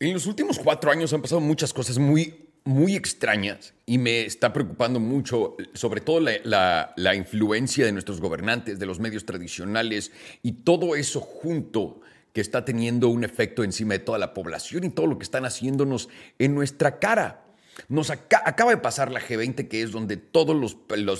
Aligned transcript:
En 0.00 0.12
los 0.12 0.26
últimos 0.26 0.60
cuatro 0.60 0.92
años 0.92 1.12
han 1.12 1.22
pasado 1.22 1.40
muchas 1.40 1.72
cosas 1.72 1.98
muy, 1.98 2.50
muy 2.62 2.94
extrañas 2.94 3.74
y 3.84 3.98
me 3.98 4.24
está 4.24 4.52
preocupando 4.52 5.00
mucho, 5.00 5.56
sobre 5.74 6.00
todo 6.00 6.20
la, 6.20 6.92
la, 6.94 7.14
influencia 7.16 7.84
de 7.84 7.90
nuestros 7.90 8.20
gobernantes, 8.20 8.78
de 8.78 8.86
los 8.86 9.00
medios 9.00 9.26
tradicionales 9.26 10.12
y 10.40 10.52
todo 10.52 10.94
eso 10.94 11.20
junto 11.20 12.00
que 12.32 12.40
está 12.40 12.64
teniendo 12.64 13.08
un 13.08 13.24
efecto 13.24 13.64
encima 13.64 13.94
de 13.94 13.98
toda 13.98 14.18
la 14.18 14.34
población 14.34 14.84
y 14.84 14.90
todo 14.90 15.08
lo 15.08 15.18
que 15.18 15.24
están 15.24 15.44
haciéndonos 15.44 16.08
en 16.38 16.54
nuestra 16.54 17.00
cara. 17.00 17.44
Nos 17.88 18.10
acaba 18.10 18.70
de 18.70 18.76
pasar 18.76 19.10
la 19.10 19.20
G20, 19.20 19.66
que 19.66 19.82
es 19.82 19.90
donde 19.90 20.16
todas 20.16 20.76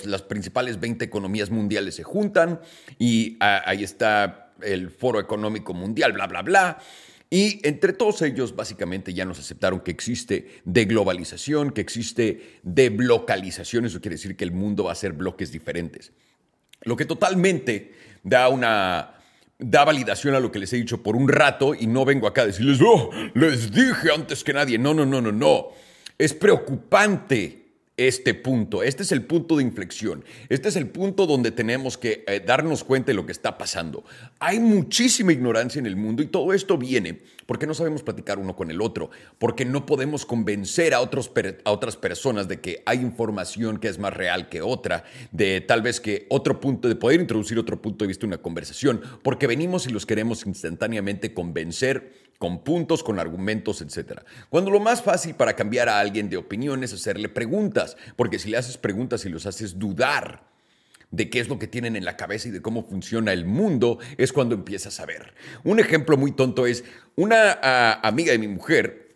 las 0.07 0.23
principales 0.23 0.79
20 0.79 1.05
economías 1.05 1.51
mundiales 1.51 1.97
se 1.97 2.05
juntan 2.05 2.61
y 2.97 3.39
ah, 3.41 3.61
ahí 3.67 3.83
está 3.83 4.53
el 4.63 4.91
Foro 4.91 5.19
Económico 5.19 5.75
Mundial, 5.75 6.13
bla, 6.13 6.29
bla, 6.29 6.43
bla. 6.43 6.79
Y 7.31 7.61
entre 7.67 7.93
todos 7.93 8.23
ellos, 8.23 8.57
básicamente, 8.57 9.13
ya 9.13 9.27
nos 9.27 9.39
aceptaron 9.39 9.81
que 9.81 9.91
existe 9.91 10.63
deglobalización, 10.65 11.73
que 11.73 11.83
existe 11.83 12.61
deblocalización. 12.63 13.85
Eso 13.85 14.01
quiere 14.01 14.17
decir 14.17 14.37
que 14.37 14.45
el 14.45 14.53
mundo 14.53 14.85
va 14.85 14.93
a 14.93 14.95
ser 14.95 15.13
bloques 15.13 15.53
diferentes. 15.53 16.13
Lo 16.83 16.97
que 16.97 17.05
totalmente 17.05 17.93
da 18.23 18.49
una 18.49 19.15
da 19.59 19.85
validación 19.85 20.37
a 20.37 20.41
lo 20.41 20.53
que 20.53 20.61
les 20.61 20.73
he 20.73 20.77
dicho 20.77 21.03
por 21.03 21.17
un 21.17 21.29
rato 21.29 21.75
y 21.75 21.89
no 21.89 22.05
vengo 22.05 22.29
acá 22.29 22.43
a 22.43 22.47
decirles, 22.47 22.79
oh, 22.81 23.11
les 23.35 23.73
dije 23.73 24.13
antes 24.15 24.45
que 24.45 24.53
nadie. 24.53 24.79
No, 24.79 24.95
no, 24.95 25.05
no, 25.05 25.21
no, 25.21 25.33
no. 25.33 25.69
Es 26.17 26.33
preocupante 26.33 27.68
este 27.99 28.33
punto. 28.33 28.83
Este 28.83 29.03
es 29.03 29.13
el 29.13 29.25
punto 29.25 29.59
de 29.59 29.65
inflexión. 29.65 30.25
Este 30.49 30.69
es 30.71 30.77
el 30.77 30.89
punto 30.89 31.27
donde 31.27 31.51
tenemos 31.51 31.99
que 31.99 32.25
eh, 32.27 32.41
darnos 32.45 32.85
cuenta 32.85 33.09
de 33.09 33.15
lo 33.15 33.27
que 33.27 33.33
está 33.33 33.59
pasando. 33.59 34.05
Hay 34.39 34.61
muchísima 34.61 35.33
ignorancia 35.33 35.79
en 35.79 35.87
el 35.87 35.97
mundo 35.97 36.23
y 36.23 36.27
todo 36.27 36.55
esto 36.55 36.79
viene 36.79 37.21
porque 37.49 37.67
no 37.67 37.73
sabemos 37.73 38.03
platicar 38.03 38.39
uno 38.39 38.55
con 38.55 38.71
el 38.71 38.83
otro, 38.83 39.09
porque 39.39 39.65
no 39.65 39.87
podemos 39.87 40.27
convencer 40.27 40.93
a, 40.93 41.01
otros, 41.01 41.33
a 41.65 41.71
otras 41.71 41.97
personas 41.97 42.47
de 42.47 42.61
que 42.61 42.83
hay 42.85 42.99
información 42.99 43.79
que 43.79 43.89
es 43.89 43.99
más 43.99 44.13
real 44.13 44.51
que 44.51 44.61
otra, 44.61 45.05
de 45.33 45.63
tal 45.63 45.81
vez 45.81 45.99
que 45.99 46.27
otro 46.29 46.61
punto, 46.61 46.89
de 46.89 46.95
poder 46.95 47.23
introducir 47.23 47.59
otro 47.59 47.81
punto 47.81 48.05
de 48.05 48.09
vista 48.09 48.27
en 48.27 48.33
una 48.33 48.43
conversación, 48.43 49.01
porque 49.23 49.47
venimos 49.47 49.87
y 49.87 49.93
los 49.93 50.05
queremos 50.05 50.45
instantáneamente 50.45 51.33
convencer 51.33 52.28
con 52.39 52.63
puntos, 52.63 53.03
con 53.03 53.19
argumentos, 53.19 53.83
etc. 53.83 54.21
Cuando 54.49 54.71
lo 54.71 54.81
más 54.81 55.03
fácil 55.03 55.35
para 55.35 55.57
cambiar 55.57 55.89
a 55.89 55.99
alguien 55.99 56.31
de 56.31 56.37
opinión 56.37 56.85
es 56.85 56.93
hacerle 56.93 57.29
preguntas, 57.29 57.97
porque 58.17 58.39
si 58.39 58.51
le 58.51 58.57
haces 58.57 58.79
preguntas 58.79 59.25
y 59.25 59.29
los 59.29 59.47
haces 59.47 59.79
dudar 59.79 60.47
de 61.11 61.31
qué 61.31 61.41
es 61.41 61.49
lo 61.49 61.59
que 61.59 61.67
tienen 61.67 61.97
en 61.97 62.05
la 62.05 62.17
cabeza 62.17 62.49
y 62.49 62.51
de 62.51 62.63
cómo 62.63 62.85
funciona 62.85 63.33
el 63.33 63.45
mundo, 63.45 63.99
es 64.19 64.33
cuando 64.33 64.55
empiezas 64.55 65.01
a 65.01 65.07
ver. 65.07 65.35
Un 65.65 65.81
ejemplo 65.81 66.17
muy 66.17 66.33
tonto 66.33 66.67
es 66.67 66.85
una 67.17 67.59
ah, 67.63 68.01
amiga 68.03 68.33
de 68.33 68.39
mi 68.39 68.49
mujer, 68.49 69.09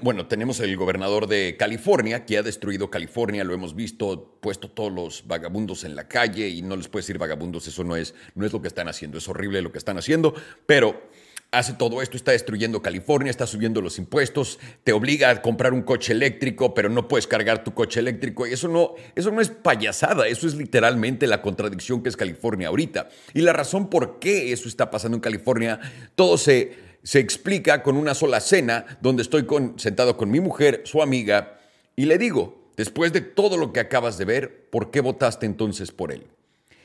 bueno, 0.00 0.26
tenemos 0.26 0.60
el 0.60 0.74
gobernador 0.78 1.26
de 1.26 1.56
California, 1.58 2.24
que 2.24 2.38
ha 2.38 2.42
destruido 2.42 2.90
California, 2.90 3.44
lo 3.44 3.52
hemos 3.52 3.74
visto, 3.74 4.38
puesto 4.40 4.70
todos 4.70 4.90
los 4.90 5.26
vagabundos 5.26 5.84
en 5.84 5.94
la 5.94 6.08
calle 6.08 6.48
y 6.48 6.62
no 6.62 6.74
les 6.74 6.88
puedes 6.88 7.06
decir 7.06 7.18
vagabundos, 7.18 7.66
eso 7.66 7.84
no 7.84 7.94
es, 7.94 8.14
no 8.34 8.46
es 8.46 8.52
lo 8.52 8.62
que 8.62 8.68
están 8.68 8.88
haciendo, 8.88 9.18
es 9.18 9.28
horrible 9.28 9.60
lo 9.60 9.70
que 9.70 9.76
están 9.76 9.98
haciendo, 9.98 10.34
pero 10.64 11.02
hace 11.50 11.72
todo 11.72 12.02
esto, 12.02 12.16
está 12.16 12.32
destruyendo 12.32 12.82
California, 12.82 13.30
está 13.30 13.46
subiendo 13.46 13.80
los 13.80 13.98
impuestos, 13.98 14.58
te 14.84 14.92
obliga 14.92 15.30
a 15.30 15.42
comprar 15.42 15.72
un 15.72 15.82
coche 15.82 16.12
eléctrico, 16.12 16.74
pero 16.74 16.88
no 16.88 17.08
puedes 17.08 17.26
cargar 17.26 17.64
tu 17.64 17.72
coche 17.72 18.00
eléctrico. 18.00 18.46
Y 18.46 18.52
eso 18.52 18.68
no, 18.68 18.94
eso 19.14 19.30
no 19.30 19.40
es 19.40 19.48
payasada, 19.48 20.28
eso 20.28 20.46
es 20.46 20.54
literalmente 20.54 21.26
la 21.26 21.40
contradicción 21.40 22.02
que 22.02 22.10
es 22.10 22.16
California 22.16 22.68
ahorita. 22.68 23.08
Y 23.32 23.40
la 23.40 23.52
razón 23.52 23.88
por 23.88 24.18
qué 24.18 24.52
eso 24.52 24.68
está 24.68 24.90
pasando 24.90 25.16
en 25.16 25.22
California, 25.22 25.80
todo 26.14 26.36
se, 26.36 26.76
se 27.02 27.18
explica 27.18 27.82
con 27.82 27.96
una 27.96 28.14
sola 28.14 28.40
cena 28.40 28.98
donde 29.00 29.22
estoy 29.22 29.46
con, 29.46 29.78
sentado 29.78 30.16
con 30.16 30.30
mi 30.30 30.40
mujer, 30.40 30.82
su 30.84 31.02
amiga, 31.02 31.58
y 31.96 32.04
le 32.04 32.18
digo, 32.18 32.70
después 32.76 33.12
de 33.12 33.22
todo 33.22 33.56
lo 33.56 33.72
que 33.72 33.80
acabas 33.80 34.18
de 34.18 34.24
ver, 34.24 34.68
¿por 34.70 34.90
qué 34.90 35.00
votaste 35.00 35.46
entonces 35.46 35.90
por 35.90 36.12
él? 36.12 36.26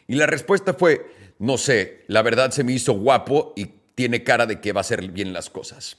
Y 0.07 0.15
la 0.15 0.25
respuesta 0.25 0.73
fue, 0.73 1.05
no 1.37 1.57
sé, 1.57 2.03
la 2.07 2.23
verdad 2.23 2.49
se 2.51 2.63
me 2.63 2.73
hizo 2.73 2.93
guapo 2.93 3.53
y 3.55 3.82
tiene 3.95 4.23
cara 4.23 4.45
de 4.45 4.59
que 4.59 4.73
va 4.73 4.79
a 4.79 4.81
hacer 4.81 5.09
bien 5.11 5.33
las 5.33 5.49
cosas. 5.49 5.97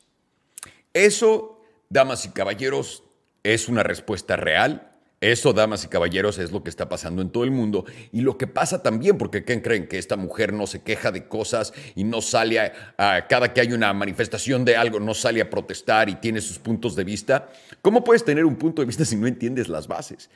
Eso, 0.93 1.61
damas 1.89 2.25
y 2.25 2.31
caballeros, 2.31 3.05
es 3.43 3.69
una 3.69 3.83
respuesta 3.83 4.37
real. 4.37 4.91
Eso, 5.21 5.55
damas 5.55 5.85
y 5.85 5.89
caballeros, 5.89 6.39
es 6.39 6.53
lo 6.53 6.63
que 6.63 6.69
está 6.69 6.89
pasando 6.89 7.23
en 7.23 7.31
todo 7.31 7.45
el 7.45 7.51
mundo. 7.51 7.87
Y 8.13 8.21
lo 8.21 8.37
que 8.37 8.47
pasa 8.47 8.83
también, 8.83 9.17
porque 9.17 9.43
¿quién 9.43 9.61
creen? 9.61 9.89
Que 9.89 9.97
esta 9.97 10.17
mujer 10.17 10.53
no 10.53 10.67
se 10.67 10.83
queja 10.83 11.13
de 11.13 11.29
cosas 11.29 11.73
y 11.95 12.05
no 12.05 12.21
sale 12.21 12.61
a, 12.61 13.27
cada 13.27 13.55
que 13.55 13.63
hay 13.63 13.73
una 13.73 13.93
manifestación 13.95 14.67
de 14.67 14.77
algo, 14.77 15.01
no 15.01 15.15
sale 15.15 15.41
a 15.41 15.49
protestar 15.49 16.11
y 16.11 16.17
tiene 16.17 16.43
sus 16.43 16.59
puntos 16.59 16.95
de 16.95 17.05
vista. 17.05 17.49
¿Cómo 17.81 18.05
puedes 18.05 18.25
tener 18.25 18.45
un 18.45 18.57
punto 18.57 18.83
de 18.83 18.87
vista 18.87 19.05
si 19.05 19.17
no 19.17 19.27
entiendes 19.27 19.69
las 19.69 19.89
bases? 19.89 20.29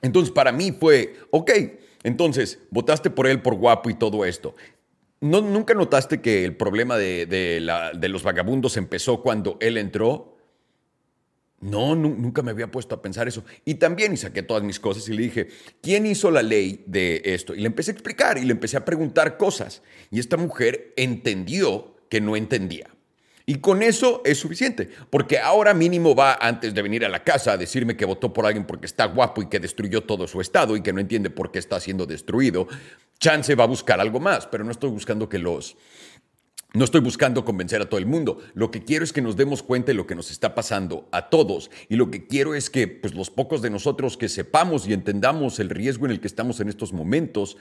Entonces, 0.00 0.32
para 0.32 0.52
mí 0.52 0.72
fue, 0.72 1.16
ok, 1.30 1.50
entonces, 2.02 2.60
votaste 2.70 3.10
por 3.10 3.26
él 3.26 3.42
por 3.42 3.56
guapo 3.56 3.90
y 3.90 3.94
todo 3.94 4.24
esto. 4.24 4.54
¿No, 5.20 5.40
¿Nunca 5.40 5.74
notaste 5.74 6.20
que 6.20 6.44
el 6.44 6.56
problema 6.56 6.96
de, 6.96 7.60
los 8.08 8.22
vagabundos 8.22 8.76
empezó 8.76 9.20
cuando 9.22 9.56
él 9.60 9.76
entró? 9.76 10.36
No, 11.60 11.96
nunca 11.96 12.42
me 12.42 12.52
había 12.52 12.70
puesto 12.70 12.94
a 12.94 13.02
pensar 13.02 13.26
eso. 13.26 13.44
Y 13.64 13.74
también, 13.74 14.16
saqué 14.16 14.44
todas 14.44 14.62
mis 14.62 14.78
cosas 14.78 15.08
y 15.08 15.14
le 15.14 15.22
dije, 15.22 15.48
¿quién 15.82 16.06
hizo 16.06 16.30
la 16.30 16.42
ley 16.42 16.84
de 16.86 17.20
esto? 17.24 17.52
Y 17.52 17.60
le 17.60 17.66
empecé 17.66 17.90
a 17.90 17.94
explicar 17.94 18.38
y 18.38 18.44
le 18.44 18.52
empecé 18.52 18.76
a 18.76 18.84
preguntar 18.84 19.36
cosas. 19.36 19.82
Y 20.12 20.20
esta 20.20 20.36
mujer 20.36 20.92
entendió 20.96 21.96
que 22.08 22.20
no 22.20 22.36
entendía. 22.36 22.88
Y 23.48 23.60
con 23.60 23.82
eso 23.82 24.20
es 24.26 24.36
suficiente, 24.36 24.90
porque 25.08 25.38
ahora 25.38 25.72
mínimo 25.72 26.14
va 26.14 26.34
antes 26.34 26.74
de 26.74 26.82
venir 26.82 27.06
a 27.06 27.08
la 27.08 27.24
casa 27.24 27.52
a 27.52 27.56
decirme 27.56 27.96
que 27.96 28.04
votó 28.04 28.30
por 28.30 28.44
alguien 28.44 28.66
porque 28.66 28.84
está 28.84 29.06
guapo 29.06 29.40
y 29.40 29.48
que 29.48 29.58
destruyó 29.58 30.02
todo 30.02 30.26
su 30.26 30.42
estado 30.42 30.76
y 30.76 30.82
que 30.82 30.92
no 30.92 31.00
entiende 31.00 31.30
por 31.30 31.50
qué 31.50 31.58
está 31.58 31.80
siendo 31.80 32.04
destruido. 32.04 32.68
Chance 33.18 33.54
va 33.54 33.64
a 33.64 33.66
buscar 33.66 34.00
algo 34.00 34.20
más, 34.20 34.46
pero 34.46 34.64
no 34.64 34.70
estoy 34.70 34.90
buscando 34.90 35.30
que 35.30 35.38
los... 35.38 35.78
No 36.74 36.84
estoy 36.84 37.00
buscando 37.00 37.46
convencer 37.46 37.80
a 37.80 37.88
todo 37.88 37.98
el 37.98 38.04
mundo. 38.04 38.36
Lo 38.52 38.70
que 38.70 38.84
quiero 38.84 39.02
es 39.02 39.14
que 39.14 39.22
nos 39.22 39.34
demos 39.34 39.62
cuenta 39.62 39.86
de 39.86 39.94
lo 39.94 40.06
que 40.06 40.14
nos 40.14 40.30
está 40.30 40.54
pasando 40.54 41.08
a 41.10 41.30
todos. 41.30 41.70
Y 41.88 41.96
lo 41.96 42.10
que 42.10 42.26
quiero 42.26 42.54
es 42.54 42.68
que 42.68 42.86
pues, 42.86 43.14
los 43.14 43.30
pocos 43.30 43.62
de 43.62 43.70
nosotros 43.70 44.18
que 44.18 44.28
sepamos 44.28 44.86
y 44.86 44.92
entendamos 44.92 45.58
el 45.58 45.70
riesgo 45.70 46.04
en 46.04 46.12
el 46.12 46.20
que 46.20 46.26
estamos 46.26 46.60
en 46.60 46.68
estos 46.68 46.92
momentos, 46.92 47.56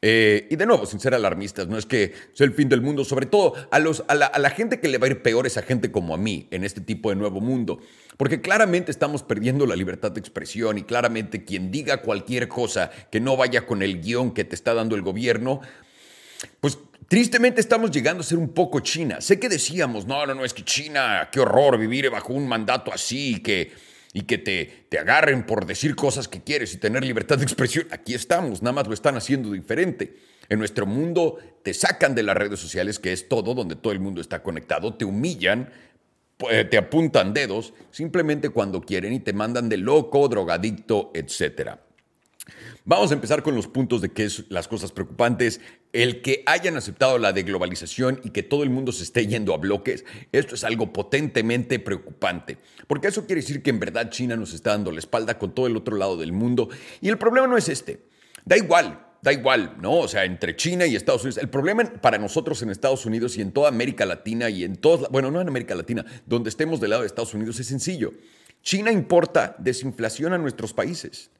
eh, 0.00 0.46
y 0.48 0.54
de 0.54 0.64
nuevo, 0.64 0.86
sin 0.86 1.00
ser 1.00 1.12
alarmistas, 1.14 1.66
no 1.66 1.76
es 1.76 1.84
que 1.84 2.12
sea 2.32 2.46
el 2.46 2.52
fin 2.52 2.68
del 2.68 2.80
mundo, 2.80 3.04
sobre 3.04 3.26
todo 3.26 3.54
a, 3.72 3.80
los, 3.80 4.04
a, 4.06 4.14
la, 4.14 4.50
gente 4.50 4.78
que 4.78 4.86
le 4.86 4.98
va 4.98 5.08
a 5.08 5.10
ir 5.10 5.22
peor 5.22 5.46
es 5.46 5.56
a 5.56 5.62
gente 5.62 5.90
como 5.90 6.14
a 6.14 6.16
mí 6.16 6.46
en 6.52 6.62
este 6.62 6.80
tipo 6.80 7.10
de 7.10 7.16
nuevo 7.16 7.40
mundo. 7.40 7.80
Porque 8.16 8.40
claramente 8.40 8.92
estamos 8.92 9.24
perdiendo 9.24 9.66
la 9.66 9.74
libertad 9.74 10.12
de 10.12 10.20
expresión 10.20 10.78
y 10.78 10.82
claramente 10.82 11.44
quien 11.44 11.72
diga 11.72 12.02
cualquier 12.02 12.46
cosa 12.46 12.90
que 13.10 13.20
no 13.20 13.36
vaya 13.36 13.66
con 13.66 13.82
el 13.82 14.00
guion 14.00 14.32
que 14.32 14.44
te 14.44 14.54
está 14.54 14.72
dando 14.72 14.94
el 14.94 15.02
gobierno, 15.02 15.60
pues 16.60 16.78
tristemente 17.08 17.60
estamos 17.60 17.90
llegando 17.90 18.20
a 18.20 18.24
ser 18.24 18.38
un 18.38 18.50
poco 18.50 18.78
China. 18.80 19.20
Sé 19.20 19.40
que 19.40 19.48
decíamos, 19.48 20.06
no, 20.06 20.24
no, 20.26 20.34
no, 20.34 20.44
es 20.44 20.54
que 20.54 20.64
China, 20.64 21.28
qué 21.32 21.40
horror 21.40 21.76
vivir 21.76 22.08
bajo 22.08 22.32
un 22.32 22.46
mandato 22.46 22.92
así, 22.92 23.40
que 23.40 23.72
y 24.18 24.22
que 24.22 24.36
te, 24.36 24.86
te 24.88 24.98
agarren 24.98 25.46
por 25.46 25.64
decir 25.64 25.94
cosas 25.94 26.26
que 26.26 26.42
quieres 26.42 26.74
y 26.74 26.78
tener 26.78 27.04
libertad 27.04 27.38
de 27.38 27.44
expresión. 27.44 27.86
Aquí 27.92 28.14
estamos, 28.14 28.62
nada 28.62 28.72
más 28.72 28.88
lo 28.88 28.92
están 28.92 29.16
haciendo 29.16 29.52
diferente. 29.52 30.16
En 30.48 30.58
nuestro 30.58 30.86
mundo 30.86 31.38
te 31.62 31.72
sacan 31.72 32.16
de 32.16 32.24
las 32.24 32.36
redes 32.36 32.58
sociales, 32.58 32.98
que 32.98 33.12
es 33.12 33.28
todo, 33.28 33.54
donde 33.54 33.76
todo 33.76 33.92
el 33.92 34.00
mundo 34.00 34.20
está 34.20 34.42
conectado, 34.42 34.94
te 34.94 35.04
humillan, 35.04 35.70
pues, 36.36 36.68
te 36.68 36.78
apuntan 36.78 37.32
dedos, 37.32 37.74
simplemente 37.92 38.48
cuando 38.48 38.80
quieren 38.80 39.12
y 39.12 39.20
te 39.20 39.32
mandan 39.32 39.68
de 39.68 39.76
loco, 39.76 40.26
drogadicto, 40.26 41.12
etcétera. 41.14 41.80
Vamos 42.84 43.10
a 43.10 43.14
empezar 43.14 43.42
con 43.42 43.54
los 43.54 43.68
puntos 43.68 44.00
de 44.00 44.10
qué 44.10 44.24
es 44.24 44.44
las 44.48 44.68
cosas 44.68 44.92
preocupantes. 44.92 45.60
El 45.92 46.22
que 46.22 46.42
hayan 46.46 46.76
aceptado 46.76 47.18
la 47.18 47.32
deglobalización 47.32 48.20
y 48.24 48.30
que 48.30 48.42
todo 48.42 48.62
el 48.62 48.70
mundo 48.70 48.92
se 48.92 49.02
esté 49.02 49.26
yendo 49.26 49.54
a 49.54 49.58
bloques, 49.58 50.04
esto 50.32 50.54
es 50.54 50.64
algo 50.64 50.92
potentemente 50.92 51.78
preocupante, 51.78 52.58
porque 52.86 53.08
eso 53.08 53.26
quiere 53.26 53.40
decir 53.40 53.62
que 53.62 53.70
en 53.70 53.80
verdad 53.80 54.10
China 54.10 54.36
nos 54.36 54.52
está 54.52 54.70
dando 54.70 54.92
la 54.92 54.98
espalda 54.98 55.38
con 55.38 55.54
todo 55.54 55.66
el 55.66 55.76
otro 55.76 55.96
lado 55.96 56.16
del 56.16 56.32
mundo. 56.32 56.68
Y 57.00 57.08
el 57.08 57.18
problema 57.18 57.46
no 57.46 57.56
es 57.56 57.68
este. 57.68 58.00
Da 58.44 58.56
igual, 58.56 59.06
da 59.22 59.32
igual, 59.32 59.76
¿no? 59.80 59.98
O 59.98 60.08
sea, 60.08 60.24
entre 60.24 60.56
China 60.56 60.86
y 60.86 60.96
Estados 60.96 61.22
Unidos. 61.22 61.38
El 61.38 61.48
problema 61.48 61.84
para 61.84 62.18
nosotros 62.18 62.62
en 62.62 62.70
Estados 62.70 63.04
Unidos 63.06 63.36
y 63.36 63.40
en 63.40 63.52
toda 63.52 63.68
América 63.68 64.06
Latina 64.06 64.50
y 64.50 64.64
en 64.64 64.76
todos, 64.76 65.08
bueno, 65.10 65.30
no 65.30 65.40
en 65.40 65.48
América 65.48 65.74
Latina, 65.74 66.04
donde 66.26 66.50
estemos 66.50 66.80
del 66.80 66.90
lado 66.90 67.02
de 67.02 67.08
Estados 67.08 67.34
Unidos 67.34 67.58
es 67.60 67.66
sencillo. 67.66 68.12
China 68.62 68.92
importa 68.92 69.54
desinflación 69.58 70.32
a 70.32 70.38
nuestros 70.38 70.72
países. 70.72 71.30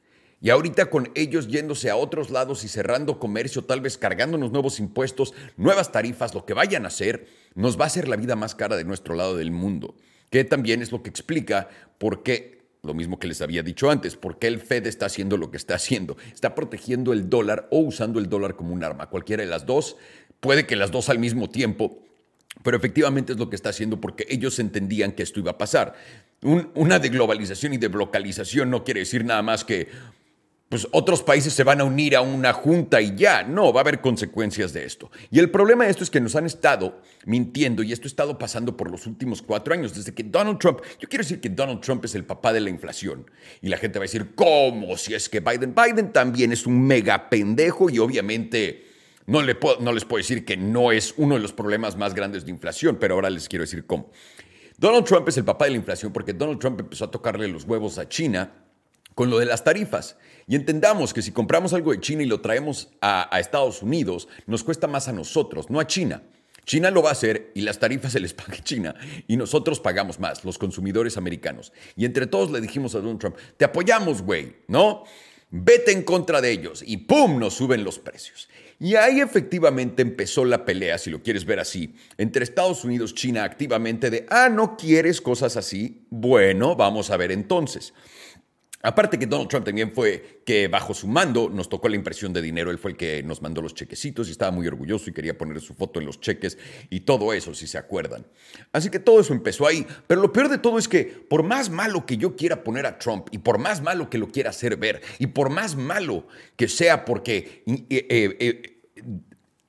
Y 0.41 0.51
ahorita 0.51 0.87
con 0.87 1.11
ellos 1.15 1.49
yéndose 1.49 1.91
a 1.91 1.97
otros 1.97 2.31
lados 2.31 2.63
y 2.63 2.69
cerrando 2.69 3.19
comercio, 3.19 3.65
tal 3.65 3.81
vez 3.81 3.99
cargándonos 3.99 4.53
nuevos 4.53 4.79
impuestos, 4.79 5.35
nuevas 5.57 5.91
tarifas, 5.91 6.35
lo 6.35 6.47
que 6.47 6.55
vayan 6.55 6.85
a 6.85 6.89
hacer, 6.89 7.27
nos 7.55 7.79
va 7.79 7.85
a 7.85 7.87
hacer 7.89 8.07
la 8.07 8.17
vida 8.17 8.37
más 8.37 8.55
cara 8.55 8.77
de 8.77 8.85
nuestro 8.85 9.15
lado 9.15 9.37
del 9.37 9.51
mundo. 9.51 9.97
Que 10.31 10.45
también 10.45 10.81
es 10.81 10.93
lo 10.93 11.03
que 11.03 11.11
explica 11.11 11.69
por 11.99 12.23
qué, 12.23 12.63
lo 12.83 12.95
mismo 12.95 13.19
que 13.19 13.27
les 13.27 13.43
había 13.43 13.65
dicho 13.65 13.91
antes, 13.91 14.15
por 14.15 14.39
qué 14.39 14.47
el 14.47 14.61
Fed 14.61 14.87
está 14.87 15.07
haciendo 15.07 15.37
lo 15.37 15.51
que 15.51 15.57
está 15.57 15.75
haciendo. 15.75 16.17
Está 16.33 16.55
protegiendo 16.55 17.13
el 17.13 17.29
dólar 17.29 17.67
o 17.73 17.81
usando 17.81 18.21
el 18.21 18.29
dólar 18.29 18.55
como 18.55 18.73
un 18.73 18.85
arma. 18.85 19.11
Cualquiera 19.11 19.43
de 19.43 19.49
las 19.49 19.67
dos, 19.67 19.97
puede 20.39 20.67
que 20.67 20.77
las 20.77 20.93
dos 20.93 21.09
al 21.09 21.19
mismo 21.19 21.51
tiempo 21.51 22.03
pero 22.63 22.77
efectivamente 22.77 23.33
es 23.33 23.39
lo 23.39 23.49
que 23.49 23.57
está 23.57 23.71
haciendo 23.71 24.01
porque 24.01 24.27
ellos 24.29 24.59
entendían 24.59 25.13
que 25.13 25.23
esto 25.23 25.41
iba 25.41 25.53
a 25.53 25.59
pasar. 25.59 25.95
una 26.41 26.99
deglobalización 26.99 27.75
y 27.75 27.79
deblocalización 27.79 28.71
no 28.71 28.85
quiere 28.85 29.01
decir 29.01 29.25
nada 29.25 29.43
más 29.43 29.65
que 29.65 29.89
pues 30.69 30.87
otros 30.91 31.23
países 31.23 31.55
se 31.55 31.65
van 31.65 31.81
a 31.81 31.85
unir 31.85 32.15
a 32.15 32.21
una 32.21 32.53
junta 32.53 33.01
y 33.01 33.17
ya. 33.17 33.43
No, 33.43 33.73
va 33.73 33.81
a 33.81 33.83
haber 33.83 34.03
consecuencias 34.03 34.75
de 34.75 34.85
esto. 34.85 35.11
Y 35.31 35.39
el 35.39 35.51
problema 35.51 35.85
de 35.85 35.91
esto 35.91 36.05
es 36.05 36.11
que 36.11 36.21
nos 36.21 36.37
han 36.37 36.45
estado 36.45 37.01
mintiendo 37.25 37.83
y 37.83 37.93
esto 37.93 38.05
ha 38.05 38.09
estado 38.09 38.39
pasando 38.39 38.77
por 38.77 38.91
los 38.91 39.07
últimos 39.07 39.41
cuatro 39.41 39.73
años, 39.73 39.95
desde 39.95 40.13
que 40.13 40.25
Donald 40.25 40.59
Trump, 40.59 40.81
yo 41.01 41.09
quiero 41.09 41.25
decir 41.25 41.41
que 41.41 41.49
Donald 41.49 41.81
Trump 41.81 42.05
es 42.05 42.15
el 42.15 42.25
papá 42.25 42.53
de 42.53 42.61
la 42.61 42.69
inflación. 42.69 43.31
Y 43.63 43.69
la 43.69 43.79
gente 43.79 43.99
va 43.99 44.03
a 44.03 44.09
decir, 44.09 44.35
¿cómo? 44.35 44.97
Si 44.99 45.15
es 45.15 45.31
que 45.31 45.41
Biden, 45.41 45.75
Biden 45.75 46.13
también 46.13 46.53
es 46.53 46.67
un 46.67 46.87
mega 46.87 47.31
pendejo 47.31 47.89
y 47.89 47.99
obviamente 47.99 48.87
no, 49.25 49.41
le 49.41 49.57
no 49.81 49.93
les 49.93 50.05
puedo 50.05 50.19
decir 50.19 50.45
que 50.45 50.59
no 50.59 50.93
es 50.93 51.15
uno 51.17 51.37
de 51.37 51.41
los 51.41 51.55
problemas 51.55 51.97
más 51.97 52.13
grandes 52.13 52.45
de 52.45 52.51
inflación, 52.51 52.99
pero 53.01 53.15
ahora 53.15 53.31
les 53.31 53.49
quiero 53.49 53.63
decir 53.63 53.87
cómo. 53.87 54.11
Donald 54.77 55.07
Trump 55.07 55.27
es 55.29 55.39
el 55.39 55.45
papá 55.45 55.65
de 55.65 55.73
la 55.73 55.79
inflación 55.79 56.13
porque 56.13 56.35
Donald 56.35 56.59
Trump 56.59 56.79
empezó 56.79 57.07
a 57.07 57.11
tocarle 57.11 57.49
los 57.49 57.65
huevos 57.65 57.97
a 57.99 58.07
China 58.07 58.68
con 59.19 59.31
lo 59.31 59.41
de 59.41 59.47
las 59.47 59.65
tarifas. 59.65 60.17
Y 60.47 60.55
entendamos 60.55 61.13
que 61.13 61.23
si 61.23 61.33
compramos 61.33 61.73
algo 61.73 61.91
de 61.91 61.99
China 61.99 62.23
y 62.23 62.27
lo 62.27 62.41
traemos 62.41 62.91
a, 63.01 63.29
Estados 63.41 63.83
Unidos, 63.83 64.29
nos 64.47 64.63
cuesta 64.63 64.87
más 64.87 65.09
a 65.09 65.13
nosotros, 65.13 65.71
no 65.71 65.81
a 65.81 65.89
China. 65.89 66.23
China 66.65 66.93
lo 66.93 67.03
va 67.03 67.09
a 67.09 67.15
hacer 67.15 67.51
y 67.57 67.63
las 67.63 67.81
tarifas 67.81 68.13
se 68.13 68.21
les 68.21 68.33
paga 68.41 68.55
a 68.55 68.63
China 68.63 68.95
y 69.27 69.37
nosotros 69.37 69.81
pagamos 69.81 70.21
más, 70.21 70.45
los 70.45 70.57
consumidores 70.57 71.17
americanos. 71.17 71.73
Y 71.97 72.05
entre 72.05 72.29
todos 72.29 72.53
le 72.53 72.61
dijimos 72.61 72.95
a 72.95 73.01
Donald 73.01 73.19
Trump, 73.19 73.37
te 73.57 73.65
apoyamos, 73.65 74.23
güey, 74.23 74.55
¿no? 74.69 75.03
Vete 75.51 75.91
en 75.91 76.05
contra 76.05 76.41
de 76.41 76.53
ellos 76.53 76.85
y 76.87 76.99
¡pum! 76.99 77.41
nos 77.41 77.55
suben 77.55 77.83
los 77.83 77.99
precios. 77.99 78.49
Y 78.79 78.95
ahí 78.95 79.19
efectivamente 79.19 80.03
empezó 80.03 80.45
la 80.45 80.65
pelea, 80.65 80.97
si 80.99 81.11
lo 81.11 81.25
quieres 81.25 81.45
ver 81.45 81.59
así, 81.59 81.97
entre 82.19 82.45
Estados 82.45 82.85
Unidos 82.85 83.17
China 83.17 83.43
activamente 83.43 84.11
de, 84.11 84.27
ah, 84.31 84.49
¿no 84.49 84.77
quieres 84.77 85.21
cosas 85.21 85.57
así? 85.57 86.07
Bueno, 86.09 86.77
vamos 86.77 87.11
a 87.11 87.17
ver 87.17 87.33
entonces. 87.33 87.93
Aparte 88.81 89.19
que 89.19 89.27
Donald 89.27 89.49
Trump 89.49 89.65
también 89.65 89.91
fue 89.93 90.43
que 90.45 90.69
bajo 90.69 90.95
su 90.95 91.09
mando 91.09 91.49
nos 91.49 91.69
tocó 91.69 91.89
la 91.89 91.97
impresión 91.97 92.33
de 92.33 92.41
dinero, 92.41 92.71
él 92.71 92.79
fue 92.79 92.93
el 92.93 92.97
que 92.97 93.25
nos 93.25 93.43
mandó 93.43 93.61
los 93.61 93.75
chequecitos 93.75 94.29
y 94.29 94.31
estaba 94.31 94.53
muy 94.53 94.69
orgulloso 94.69 95.11
y 95.11 95.13
quería 95.13 95.37
poner 95.37 95.61
su 95.61 95.75
foto 95.75 95.99
en 95.99 96.07
los 96.07 96.21
cheques 96.21 96.57
y 96.89 97.01
todo 97.01 97.33
eso, 97.33 97.55
si 97.55 97.67
se 97.67 97.77
acuerdan. 97.77 98.25
Así 98.71 98.89
que 98.89 99.01
todo 99.01 99.21
eso 99.21 99.33
empezó 99.33 99.67
ahí, 99.67 99.85
pero 100.07 100.21
lo 100.21 100.33
peor 100.33 100.49
de 100.49 100.59
todo 100.59 100.79
es 100.79 100.87
que 100.87 101.05
por 101.05 101.43
más 101.43 101.71
malo 101.71 102.07
que 102.07 102.17
yo 102.17 102.37
quiera 102.37 102.63
poner 102.63 102.87
a 102.87 102.99
Trump 102.99 103.27
y 103.33 103.39
por 103.39 103.59
más 103.59 103.83
malo 103.83 104.09
que 104.09 104.19
lo 104.19 104.29
quiera 104.29 104.51
hacer 104.51 104.77
ver 104.77 105.03
y 105.19 105.27
por 105.27 105.51
más 105.51 105.75
malo 105.75 106.29
que 106.55 106.69
sea 106.69 107.05
porque 107.05 107.65
eh, 107.67 108.77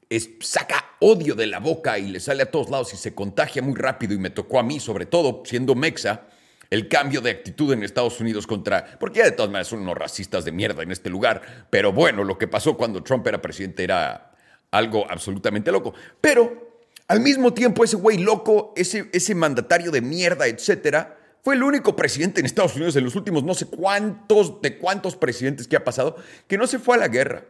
eh, 0.10 0.38
saca 0.40 0.86
odio 1.00 1.34
de 1.34 1.48
la 1.48 1.60
boca 1.60 1.98
y 1.98 2.10
le 2.10 2.20
sale 2.20 2.44
a 2.44 2.52
todos 2.52 2.70
lados 2.70 2.94
y 2.94 2.98
se 2.98 3.16
contagia 3.16 3.64
muy 3.64 3.76
rápido 3.76 4.14
y 4.14 4.20
me 4.20 4.30
tocó 4.30 4.60
a 4.60 4.64
mí, 4.64 4.80
sobre 4.80 5.08
todo 5.08 5.44
siendo 5.46 5.74
mexa, 5.74 6.28
el 6.70 6.88
cambio 6.88 7.22
de 7.22 7.32
actitud 7.32 7.74
en 7.74 7.84
Estados 7.84 8.20
Unidos 8.20 8.46
contra, 8.46 8.98
porque 9.00 9.20
ya 9.20 9.26
de 9.26 9.32
todas 9.32 9.50
maneras 9.50 9.68
son 9.68 9.80
unos 9.80 9.98
racistas 9.98 10.46
de 10.46 10.52
mierda 10.52 10.84
en 10.84 10.92
este 10.92 11.10
lugar, 11.10 11.68
pero 11.70 11.92
bueno, 11.92 12.24
lo 12.24 12.38
que 12.38 12.48
pasó 12.48 12.78
cuando 12.78 13.02
Trump 13.02 13.26
era 13.28 13.42
presidente 13.42 13.84
era 13.84 14.32
algo 14.72 15.10
absolutamente 15.10 15.72
loco. 15.72 15.94
Pero 16.22 16.70
al 17.08 17.22
mismo 17.22 17.54
tiempo 17.54 17.84
ese 17.84 17.96
güey 17.96 18.20
loco, 18.20 18.74
ese, 18.76 19.10
ese 19.14 19.34
mandatario 19.34 19.92
de 19.92 20.02
mierda, 20.02 20.48
etcétera, 20.48 21.18
fue 21.42 21.56
el 21.56 21.64
único 21.64 21.96
presidente 21.96 22.40
en 22.40 22.46
Estados 22.46 22.76
Unidos 22.76 22.96
en 22.96 23.06
los 23.06 23.16
últimos 23.16 23.44
no 23.44 23.54
sé 23.54 23.66
cuántos, 23.66 24.62
de 24.62 24.78
cuántos 24.78 25.16
presidentes 25.16 25.68
que 25.68 25.76
ha 25.76 25.84
pasado, 25.84 26.18
que 26.48 26.58
no 26.58 26.68
se 26.68 26.80
fue 26.80 26.96
a 26.96 27.00
la 27.00 27.08
guerra. 27.08 27.46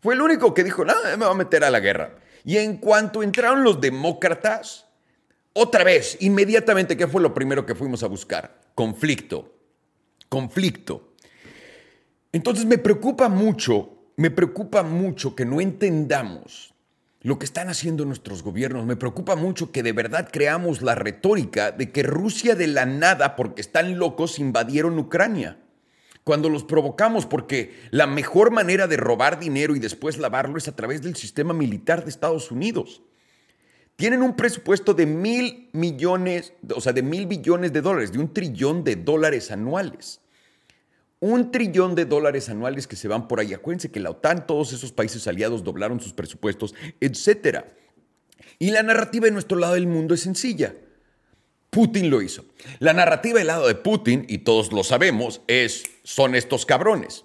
Fue 0.00 0.14
el 0.14 0.20
único 0.20 0.52
que 0.52 0.62
dijo, 0.62 0.84
no, 0.84 0.94
me 1.16 1.16
voy 1.16 1.30
a 1.30 1.34
meter 1.34 1.64
a 1.64 1.70
la 1.70 1.80
guerra. 1.80 2.16
Y 2.44 2.58
en 2.58 2.76
cuanto 2.76 3.22
entraron 3.22 3.64
los 3.64 3.80
demócratas, 3.80 4.86
otra 5.54 5.84
vez, 5.84 6.16
inmediatamente, 6.20 6.96
¿qué 6.96 7.06
fue 7.06 7.20
lo 7.20 7.34
primero 7.34 7.66
que 7.66 7.74
fuimos 7.74 8.02
a 8.02 8.06
buscar? 8.06 8.60
Conflicto. 8.74 9.52
Conflicto. 10.28 11.12
Entonces 12.32 12.64
me 12.64 12.78
preocupa 12.78 13.28
mucho, 13.28 13.98
me 14.16 14.30
preocupa 14.30 14.82
mucho 14.82 15.36
que 15.36 15.44
no 15.44 15.60
entendamos 15.60 16.72
lo 17.20 17.38
que 17.38 17.44
están 17.44 17.68
haciendo 17.68 18.06
nuestros 18.06 18.42
gobiernos. 18.42 18.86
Me 18.86 18.96
preocupa 18.96 19.36
mucho 19.36 19.70
que 19.70 19.82
de 19.82 19.92
verdad 19.92 20.30
creamos 20.32 20.80
la 20.80 20.94
retórica 20.94 21.70
de 21.70 21.92
que 21.92 22.02
Rusia 22.02 22.54
de 22.54 22.66
la 22.66 22.86
nada, 22.86 23.36
porque 23.36 23.60
están 23.60 23.98
locos, 23.98 24.38
invadieron 24.38 24.98
Ucrania. 24.98 25.58
Cuando 26.24 26.48
los 26.48 26.64
provocamos, 26.64 27.26
porque 27.26 27.74
la 27.90 28.06
mejor 28.06 28.52
manera 28.52 28.86
de 28.86 28.96
robar 28.96 29.38
dinero 29.38 29.76
y 29.76 29.80
después 29.80 30.18
lavarlo 30.18 30.56
es 30.56 30.68
a 30.68 30.76
través 30.76 31.02
del 31.02 31.16
sistema 31.16 31.52
militar 31.52 32.04
de 32.04 32.10
Estados 32.10 32.50
Unidos. 32.50 33.02
Tienen 33.96 34.22
un 34.22 34.34
presupuesto 34.34 34.94
de 34.94 35.06
mil 35.06 35.68
millones, 35.72 36.54
o 36.74 36.80
sea, 36.80 36.92
de 36.92 37.02
mil 37.02 37.26
billones 37.26 37.72
de 37.72 37.82
dólares, 37.82 38.12
de 38.12 38.18
un 38.18 38.32
trillón 38.32 38.84
de 38.84 38.96
dólares 38.96 39.50
anuales. 39.50 40.20
Un 41.20 41.52
trillón 41.52 41.94
de 41.94 42.04
dólares 42.04 42.48
anuales 42.48 42.86
que 42.86 42.96
se 42.96 43.06
van 43.06 43.28
por 43.28 43.38
ahí. 43.38 43.54
Acuérdense 43.54 43.92
que 43.92 44.00
la 44.00 44.10
OTAN, 44.10 44.46
todos 44.46 44.72
esos 44.72 44.90
países 44.90 45.28
aliados 45.28 45.62
doblaron 45.62 46.00
sus 46.00 46.12
presupuestos, 46.12 46.74
etc. 47.00 47.64
Y 48.58 48.70
la 48.70 48.82
narrativa 48.82 49.26
de 49.26 49.30
nuestro 49.30 49.56
lado 49.58 49.74
del 49.74 49.86
mundo 49.86 50.14
es 50.14 50.20
sencilla. 50.20 50.74
Putin 51.70 52.10
lo 52.10 52.20
hizo. 52.20 52.44
La 52.80 52.92
narrativa 52.92 53.38
del 53.38 53.46
lado 53.46 53.66
de 53.66 53.74
Putin, 53.74 54.26
y 54.28 54.38
todos 54.38 54.72
lo 54.72 54.84
sabemos, 54.84 55.40
es 55.46 55.84
son 56.02 56.34
estos 56.34 56.66
cabrones. 56.66 57.24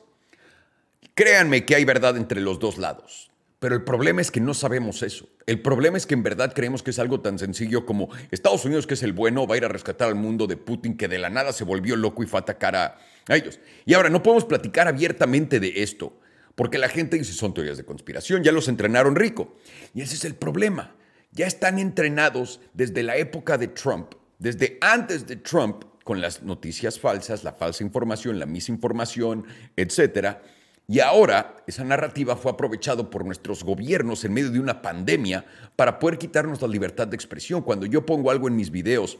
Créanme 1.16 1.66
que 1.66 1.75
hay 1.75 1.84
verdad 1.84 2.16
entre 2.16 2.40
los 2.40 2.60
dos 2.60 2.78
lados. 2.78 3.31
Pero 3.59 3.74
el 3.75 3.83
problema 3.83 4.21
es 4.21 4.30
que 4.30 4.39
no 4.39 4.54
sabemos 4.54 5.01
eso. 5.01 5.27
El 5.48 5.62
problema 5.62 5.98
es 5.98 6.06
que 6.06 6.13
en 6.13 6.21
verdad 6.21 6.54
creemos 6.54 6.83
que 6.83 6.92
es 6.92 7.00
algo 7.00 7.21
tan 7.21 7.39
sencillo 7.39 7.88
como 7.88 8.09
Estados 8.30 8.63
Unidos, 8.65 8.86
que 8.86 8.94
es 8.94 9.01
el 9.01 9.13
bueno, 9.13 9.48
va 9.48 9.56
a 9.56 9.57
ir 9.57 9.65
a 9.65 9.69
rescatar 9.69 10.09
al 10.09 10.15
mundo 10.15 10.45
de 10.45 10.57
Putin, 10.57 10.95
que 10.95 11.07
de 11.07 11.18
la 11.18 11.30
nada 11.30 11.51
se 11.51 11.63
volvió 11.63 11.95
loco 11.95 12.21
y 12.21 12.27
fue 12.27 12.39
a 12.39 12.42
atacar 12.42 12.75
a, 12.75 12.98
ellos. 13.30 13.59
Y 13.86 13.95
ahora, 13.95 14.09
no 14.09 14.21
podemos 14.21 14.45
platicar 14.45 14.88
abiertamente 14.88 15.59
de 15.59 15.81
esto, 15.81 16.19
porque 16.56 16.77
la 16.77 16.88
gente 16.88 17.18
dice 17.18 17.33
son 17.33 17.54
teorías 17.54 17.77
de 17.77 17.83
conspiración, 17.83 18.44
ya 18.44 18.51
los 18.51 18.68
entrenaron 18.68 19.15
rico. 19.15 19.57
Y 19.94 20.01
ese 20.01 20.15
es 20.15 20.25
el 20.25 20.36
problema. 20.36 20.95
Ya 21.31 21.48
están 21.48 21.80
entrenados 21.80 22.62
desde 22.74 23.01
la 23.01 23.18
época 23.18 23.57
de 23.57 23.69
Trump, 23.69 24.13
desde 24.38 24.77
antes 24.81 25.25
de 25.25 25.36
Trump, 25.36 25.83
con 26.04 26.21
las 26.21 26.44
noticias 26.44 27.00
falsas, 27.00 27.44
la 27.44 27.54
falsa 27.54 27.83
información, 27.83 28.39
la 28.39 28.45
misinformación, 28.45 29.45
etcétera 29.75 30.42
y 30.89 31.01
ahora 31.01 31.57
esa 31.68 31.84
narrativa 31.84 32.38
fue 32.38 32.50
aprovechado 32.50 33.10
por 33.10 33.25
nuestros 33.25 33.62
gobiernos 33.63 34.24
en 34.24 34.34
medio 34.34 34.50
de 34.50 34.60
una 34.62 34.81
pandemia 34.81 35.45
para 35.75 36.00
poder 36.00 36.18
quitarnos 36.18 36.62
la 36.62 36.68
libertad 36.69 37.10
de 37.10 37.16
expresión. 37.16 37.62
Cuando 37.62 37.86
yo 37.86 38.06
pongo 38.06 38.31
algo 38.31 38.48
en 38.48 38.56
mis 38.56 38.72
videos, 38.72 39.18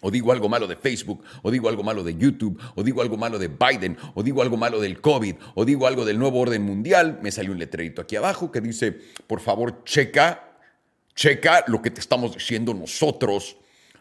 o 0.00 0.10
digo 0.10 0.32
algo 0.32 0.48
malo 0.48 0.66
de 0.66 0.74
Facebook, 0.74 1.22
o 1.42 1.50
digo 1.52 1.68
algo 1.68 1.84
malo 1.84 2.02
de 2.02 2.16
YouTube, 2.16 2.60
o 2.74 2.82
digo 2.82 3.02
algo 3.02 3.16
malo 3.16 3.38
de 3.38 3.46
Biden, 3.46 3.96
o 4.14 4.22
digo 4.24 4.42
algo 4.42 4.56
malo 4.56 4.80
del 4.80 5.00
COVID, 5.00 5.36
o 5.54 5.64
digo 5.64 5.86
algo 5.86 6.04
del 6.04 6.18
nuevo 6.18 6.40
orden 6.40 6.62
mundial, 6.62 7.20
me 7.22 7.30
sale 7.30 7.50
un 7.50 7.58
letrerito 7.58 8.02
aquí 8.02 8.16
abajo 8.16 8.50
que 8.50 8.60
dice, 8.60 8.90
por 9.28 9.40
favor, 9.40 9.84
checa, 9.84 10.58
checa 11.14 11.64
lo 11.68 11.82
que 11.82 11.92
te 11.92 12.00
estamos 12.00 12.34
diciendo 12.34 12.74
nosotros, 12.74 13.56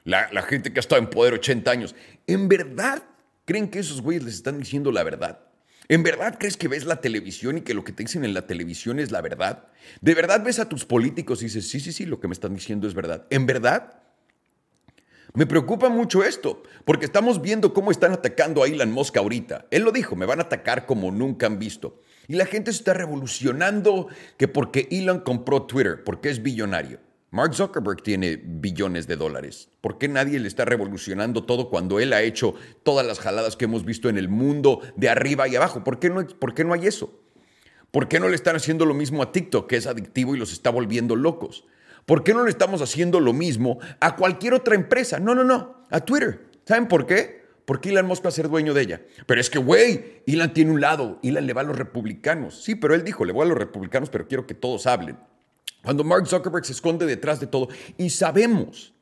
la, 0.05 0.27
la 0.31 0.41
gente 0.41 0.73
que 0.73 0.79
ha 0.79 0.81
estado 0.81 1.01
en 1.03 1.11
poder 1.11 1.35
80 1.35 1.69
años. 1.69 1.95
¿En 2.25 2.47
verdad 2.47 3.03
creen 3.45 3.69
que 3.69 3.77
esos 3.77 4.01
güeyes 4.01 4.23
les 4.23 4.33
están 4.33 4.57
diciendo 4.57 4.91
la 4.91 5.03
verdad? 5.03 5.39
¿En 5.87 6.03
verdad 6.03 6.37
crees 6.39 6.57
que 6.57 6.67
ves 6.67 6.85
la 6.85 7.01
televisión 7.01 7.59
y 7.59 7.61
que 7.61 7.73
lo 7.73 7.83
que 7.83 7.91
te 7.91 8.03
dicen 8.03 8.25
en 8.25 8.33
la 8.33 8.47
televisión 8.47 8.99
es 8.99 9.11
la 9.11 9.21
verdad? 9.21 9.67
¿De 10.01 10.15
verdad 10.15 10.43
ves 10.43 10.59
a 10.59 10.67
tus 10.67 10.85
políticos 10.85 11.41
y 11.41 11.45
dices, 11.45 11.69
sí, 11.69 11.79
sí, 11.79 11.91
sí, 11.91 12.05
lo 12.05 12.19
que 12.19 12.27
me 12.27 12.33
están 12.33 12.55
diciendo 12.55 12.87
es 12.87 12.93
verdad? 12.93 13.27
¿En 13.29 13.45
verdad? 13.45 14.01
Me 15.35 15.45
preocupa 15.45 15.89
mucho 15.89 16.23
esto, 16.23 16.63
porque 16.85 17.05
estamos 17.05 17.41
viendo 17.41 17.73
cómo 17.73 17.91
están 17.91 18.13
atacando 18.13 18.63
a 18.63 18.67
Elon 18.67 18.91
Musk 18.91 19.17
ahorita. 19.17 19.65
Él 19.69 19.83
lo 19.83 19.91
dijo, 19.91 20.15
me 20.15 20.25
van 20.25 20.39
a 20.39 20.43
atacar 20.43 20.85
como 20.85 21.11
nunca 21.11 21.45
han 21.45 21.59
visto. 21.59 22.01
Y 22.27 22.35
la 22.35 22.45
gente 22.45 22.71
se 22.71 22.79
está 22.79 22.93
revolucionando 22.93 24.07
que 24.37 24.47
porque 24.47 24.87
Elon 24.89 25.19
compró 25.19 25.63
Twitter, 25.63 26.03
porque 26.03 26.29
es 26.29 26.41
billonario. 26.41 26.99
Mark 27.35 27.53
Zuckerberg 27.53 28.01
tiene 28.01 28.41
billones 28.41 29.07
de 29.07 29.17
dólares. 29.17 29.67
¿Por 29.81 29.97
qué 29.97 30.07
nadie 30.07 30.39
le 30.39 30.47
está 30.47 30.63
revolucionando 30.63 31.43
todo 31.43 31.69
cuando 31.69 31.99
él 31.99 32.13
ha 32.13 32.21
hecho 32.21 32.55
todas 32.83 33.05
las 33.05 33.19
jaladas 33.19 33.57
que 33.57 33.65
hemos 33.65 33.83
visto 33.83 34.07
en 34.07 34.17
el 34.17 34.29
mundo 34.29 34.79
de 34.95 35.09
arriba 35.09 35.45
y 35.45 35.57
abajo? 35.57 35.83
¿Por 35.83 35.99
qué 35.99 36.09
no, 36.09 36.25
por 36.25 36.53
qué 36.53 36.63
no 36.63 36.71
hay 36.71 36.87
eso? 36.87 37.21
¿Por 37.91 38.07
qué 38.07 38.21
no 38.21 38.29
le 38.29 38.35
están 38.35 38.55
haciendo 38.55 38.85
lo 38.85 38.93
mismo 38.93 39.21
a 39.21 39.33
TikTok, 39.33 39.67
que 39.67 39.75
es 39.75 39.85
adictivo 39.85 40.33
y 40.33 40.39
los 40.39 40.53
está 40.53 40.69
volviendo 40.69 41.17
locos? 41.17 41.65
¿Por 42.05 42.23
qué 42.23 42.33
no 42.33 42.45
le 42.45 42.51
estamos 42.51 42.81
haciendo 42.81 43.19
lo 43.19 43.33
mismo 43.33 43.79
a 43.99 44.15
cualquier 44.15 44.53
otra 44.53 44.75
empresa? 44.75 45.19
No, 45.19 45.35
no, 45.35 45.43
no, 45.43 45.87
a 45.91 45.99
Twitter. 45.99 46.39
¿Saben 46.63 46.87
por 46.87 47.05
qué? 47.05 47.43
Porque 47.65 47.89
Elon 47.89 48.05
Musk 48.05 48.23
va 48.23 48.29
a 48.29 48.31
ser 48.31 48.47
dueño 48.47 48.73
de 48.73 48.81
ella. 48.81 49.01
Pero 49.25 49.41
es 49.41 49.49
que, 49.49 49.59
güey, 49.59 50.23
Elon 50.25 50.53
tiene 50.53 50.71
un 50.71 50.79
lado, 50.79 51.19
Elon 51.21 51.45
le 51.45 51.51
va 51.51 51.59
a 51.59 51.65
los 51.65 51.77
republicanos. 51.77 52.63
Sí, 52.63 52.75
pero 52.75 52.95
él 52.95 53.03
dijo, 53.03 53.25
le 53.25 53.33
voy 53.33 53.45
a 53.45 53.49
los 53.49 53.57
republicanos, 53.57 54.09
pero 54.09 54.25
quiero 54.25 54.47
que 54.47 54.53
todos 54.53 54.87
hablen. 54.87 55.17
Cuando 55.85 56.03
Mark 56.03 56.27
Zuckerberg 56.27 56.65
se 56.65 56.73
esconde 56.73 57.05
detrás 57.05 57.39
de 57.39 57.47
todo. 57.47 57.69
Y 57.97 58.09
sabemos, 58.09 58.93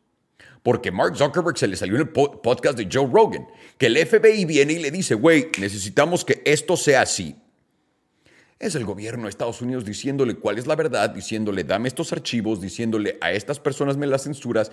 porque 0.62 0.92
Mark 0.92 1.18
Zuckerberg 1.18 1.58
se 1.58 1.68
le 1.68 1.76
salió 1.76 1.96
en 1.96 2.02
el 2.02 2.10
podcast 2.10 2.78
de 2.78 2.88
Joe 2.92 3.10
Rogan, 3.12 3.48
que 3.78 3.88
el 3.88 3.98
FBI 3.98 4.46
viene 4.46 4.74
y 4.74 4.80
le 4.80 4.92
dice, 4.92 5.16
güey, 5.16 5.50
necesitamos 5.60 6.24
que 6.24 6.42
esto 6.46 6.78
sea 6.78 7.02
así. 7.02 7.36
Es 8.60 8.76
el 8.76 8.86
gobierno 8.86 9.24
de 9.24 9.30
Estados 9.30 9.62
Unidos 9.62 9.84
diciéndole 9.84 10.36
cuál 10.36 10.58
es 10.58 10.68
la 10.68 10.76
verdad, 10.76 11.10
diciéndole 11.10 11.64
dame 11.64 11.88
estos 11.88 12.14
archivos, 12.14 12.62
diciéndole 12.62 13.18
a 13.20 13.32
estas 13.32 13.60
personas 13.60 13.98
me 13.98 14.08
las 14.08 14.24
censuras. 14.24 14.72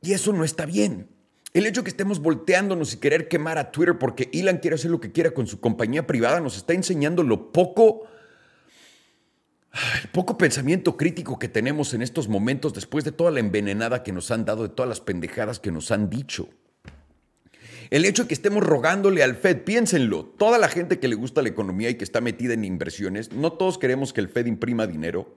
Y 0.00 0.12
eso 0.12 0.32
no 0.32 0.44
está 0.44 0.64
bien. 0.64 1.08
El 1.52 1.66
hecho 1.66 1.82
de 1.82 1.84
que 1.84 1.90
estemos 1.90 2.20
volteándonos 2.20 2.94
y 2.94 2.96
querer 2.96 3.28
quemar 3.28 3.58
a 3.58 3.70
Twitter 3.70 3.98
porque 3.98 4.30
Elon 4.32 4.56
quiere 4.56 4.76
hacer 4.76 4.90
lo 4.90 5.00
que 5.00 5.12
quiera 5.12 5.32
con 5.32 5.46
su 5.46 5.60
compañía 5.60 6.06
privada 6.06 6.40
nos 6.40 6.56
está 6.56 6.72
enseñando 6.72 7.22
lo 7.22 7.52
poco, 7.52 8.06
el 10.02 10.08
poco 10.10 10.36
pensamiento 10.36 10.96
crítico 10.96 11.38
que 11.38 11.48
tenemos 11.48 11.94
en 11.94 12.02
estos 12.02 12.28
momentos 12.28 12.74
después 12.74 13.04
de 13.04 13.12
toda 13.12 13.30
la 13.30 13.40
envenenada 13.40 14.02
que 14.02 14.12
nos 14.12 14.30
han 14.30 14.44
dado, 14.44 14.64
de 14.64 14.68
todas 14.68 14.88
las 14.88 15.00
pendejadas 15.00 15.60
que 15.60 15.72
nos 15.72 15.90
han 15.90 16.10
dicho. 16.10 16.48
El 17.90 18.04
hecho 18.04 18.22
de 18.22 18.28
que 18.28 18.34
estemos 18.34 18.62
rogándole 18.62 19.22
al 19.22 19.36
Fed, 19.36 19.62
piénsenlo, 19.64 20.24
toda 20.24 20.58
la 20.58 20.68
gente 20.68 20.98
que 20.98 21.08
le 21.08 21.14
gusta 21.14 21.42
la 21.42 21.48
economía 21.48 21.90
y 21.90 21.96
que 21.96 22.04
está 22.04 22.20
metida 22.20 22.54
en 22.54 22.64
inversiones, 22.64 23.32
no 23.32 23.52
todos 23.52 23.78
queremos 23.78 24.12
que 24.12 24.20
el 24.20 24.28
Fed 24.28 24.46
imprima 24.46 24.86
dinero. 24.86 25.36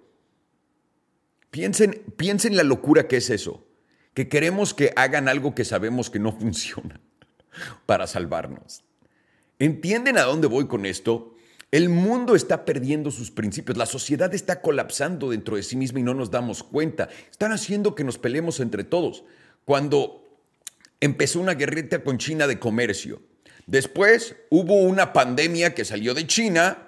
Piensen, 1.52 2.02
piensen 2.18 2.56
la 2.56 2.64
locura 2.64 3.08
que 3.08 3.18
es 3.18 3.30
eso 3.30 3.66
que 4.16 4.30
queremos 4.30 4.74
que 4.74 4.94
hagan 4.96 5.28
algo 5.28 5.54
que 5.54 5.66
sabemos 5.66 6.10
que 6.10 6.18
no 6.18 6.32
funciona 6.40 7.00
para 7.86 8.08
salvarnos. 8.08 8.84
¿Entienden 9.60 10.18
a 10.18 10.24
dónde 10.24 10.48
voy 10.48 10.68
con 10.68 10.86
esto? 10.88 11.35
El 11.72 11.90
mundo 11.90 12.36
está 12.36 12.64
perdiendo 12.64 13.12
sus 13.12 13.32
principios, 13.32 13.78
la 13.78 13.86
sociedad 13.86 14.34
está 14.34 14.62
colapsando 14.62 15.32
dentro 15.32 15.58
de 15.58 15.64
sí 15.64 15.76
misma 15.76 16.00
y 16.00 16.04
no 16.04 16.14
nos 16.14 16.32
damos 16.32 16.64
cuenta. 16.64 17.10
Están 17.30 17.52
haciendo 17.52 17.96
que 17.96 18.04
nos 18.04 18.18
peleemos 18.18 18.60
entre 18.60 18.84
todos. 18.84 19.24
Cuando 19.66 20.24
empezó 21.02 21.40
una 21.40 21.56
guerrita 21.56 22.04
con 22.04 22.18
China 22.18 22.48
de 22.48 22.60
comercio, 22.60 23.22
después 23.66 24.36
hubo 24.50 24.82
una 24.82 25.12
pandemia 25.12 25.74
que 25.74 25.86
salió 25.86 26.14
de 26.14 26.28
China 26.28 26.86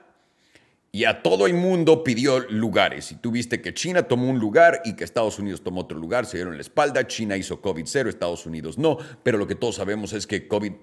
y 0.91 1.03
a 1.05 1.21
todo 1.21 1.47
el 1.47 1.53
mundo 1.53 2.03
pidió 2.03 2.39
lugares. 2.49 3.11
Y 3.11 3.15
tú 3.15 3.31
viste 3.31 3.61
que 3.61 3.73
China 3.73 4.03
tomó 4.03 4.29
un 4.29 4.39
lugar 4.39 4.81
y 4.85 4.95
que 4.95 5.03
Estados 5.03 5.37
Unidos 5.37 5.63
tomó 5.63 5.81
otro 5.81 5.97
lugar, 5.97 6.25
se 6.25 6.37
dieron 6.37 6.55
la 6.55 6.61
espalda, 6.61 7.05
China 7.07 7.35
hizo 7.35 7.61
COVID 7.61 7.83
cero, 7.85 8.09
Estados 8.09 8.45
Unidos 8.45 8.77
no, 8.77 8.97
pero 9.23 9.37
lo 9.37 9.47
que 9.47 9.55
todos 9.55 9.75
sabemos 9.75 10.13
es 10.13 10.25
que 10.25 10.47
COVID 10.47 10.73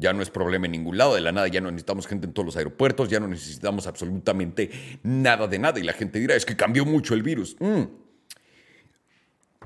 ya 0.00 0.12
no 0.12 0.22
es 0.22 0.30
problema 0.30 0.66
en 0.66 0.72
ningún 0.72 0.98
lado, 0.98 1.14
de 1.14 1.20
la 1.20 1.30
nada 1.30 1.46
ya 1.48 1.60
no 1.60 1.70
necesitamos 1.70 2.06
gente 2.06 2.26
en 2.26 2.32
todos 2.32 2.46
los 2.46 2.56
aeropuertos, 2.56 3.08
ya 3.08 3.20
no 3.20 3.28
necesitamos 3.28 3.86
absolutamente 3.86 4.70
nada 5.02 5.46
de 5.46 5.58
nada. 5.58 5.78
Y 5.78 5.82
la 5.82 5.92
gente 5.92 6.18
dirá, 6.18 6.34
es 6.34 6.44
que 6.44 6.56
cambió 6.56 6.84
mucho 6.84 7.14
el 7.14 7.22
virus. 7.22 7.56
Mm. 7.60 7.82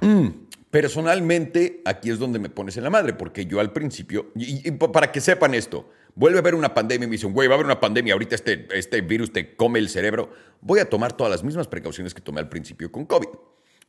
Mm. 0.00 0.28
Personalmente, 0.70 1.82
aquí 1.84 2.10
es 2.10 2.18
donde 2.18 2.40
me 2.40 2.50
pones 2.50 2.76
en 2.76 2.82
la 2.82 2.90
madre, 2.90 3.12
porque 3.14 3.46
yo 3.46 3.60
al 3.60 3.72
principio, 3.72 4.32
y 4.34 4.70
para 4.72 5.12
que 5.12 5.20
sepan 5.20 5.54
esto, 5.54 5.88
vuelve 6.16 6.38
a 6.38 6.40
haber 6.40 6.56
una 6.56 6.74
pandemia 6.74 7.06
y 7.06 7.08
me 7.08 7.12
dicen, 7.12 7.32
güey, 7.32 7.46
va 7.46 7.54
a 7.54 7.56
haber 7.56 7.66
una 7.66 7.78
pandemia, 7.78 8.12
ahorita 8.14 8.34
este, 8.34 8.66
este 8.72 9.00
virus 9.00 9.32
te 9.32 9.54
come 9.54 9.78
el 9.78 9.88
cerebro, 9.88 10.32
voy 10.60 10.80
a 10.80 10.88
tomar 10.90 11.12
todas 11.12 11.30
las 11.30 11.44
mismas 11.44 11.68
precauciones 11.68 12.12
que 12.12 12.20
tomé 12.20 12.40
al 12.40 12.48
principio 12.48 12.90
con 12.90 13.06
COVID. 13.06 13.28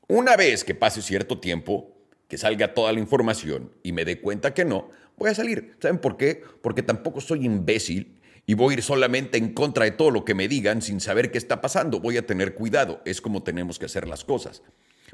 Una 0.08 0.36
vez 0.36 0.64
que 0.64 0.76
pase 0.76 1.02
cierto 1.02 1.40
tiempo, 1.40 1.96
que 2.28 2.38
salga 2.38 2.74
toda 2.74 2.92
la 2.92 3.00
información 3.00 3.72
y 3.84 3.92
me 3.92 4.06
dé 4.06 4.20
cuenta 4.20 4.54
que 4.54 4.66
no, 4.66 4.90
voy 5.18 5.30
a 5.30 5.36
salir. 5.36 5.76
¿Saben 5.82 6.00
por 6.00 6.18
qué? 6.18 6.44
Porque 6.62 6.84
tampoco 6.84 7.22
soy 7.22 7.46
imbécil 7.46 8.20
y 8.46 8.54
voy 8.54 8.74
a 8.74 8.78
ir 8.78 8.84
solamente 8.84 9.38
en 9.38 9.54
contra 9.54 9.86
de 9.86 9.92
todo 9.92 10.12
lo 10.12 10.26
que 10.26 10.36
me 10.36 10.48
digan 10.48 10.82
sin 10.82 11.00
saber 11.00 11.32
qué 11.32 11.38
está 11.38 11.62
pasando. 11.62 12.00
Voy 12.00 12.18
a 12.18 12.26
tener 12.26 12.56
cuidado, 12.56 13.02
es 13.06 13.22
como 13.22 13.44
tenemos 13.44 13.80
que 13.80 13.86
hacer 13.86 14.08
las 14.08 14.24
cosas. 14.24 14.62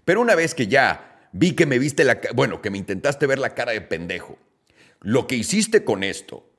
Pero 0.05 0.21
una 0.21 0.35
vez 0.35 0.55
que 0.55 0.67
ya 0.67 1.29
vi 1.31 1.53
que 1.53 1.65
me 1.65 1.79
viste 1.79 2.03
la, 2.03 2.19
bueno, 2.33 2.61
que 2.61 2.69
me 2.69 2.77
intentaste 2.77 3.27
ver 3.27 3.39
la 3.39 3.55
cara 3.55 3.71
de 3.71 3.81
pendejo, 3.81 4.37
lo 5.01 5.27
que 5.27 5.35
hiciste 5.35 5.83
con 5.83 6.03
esto 6.03 6.51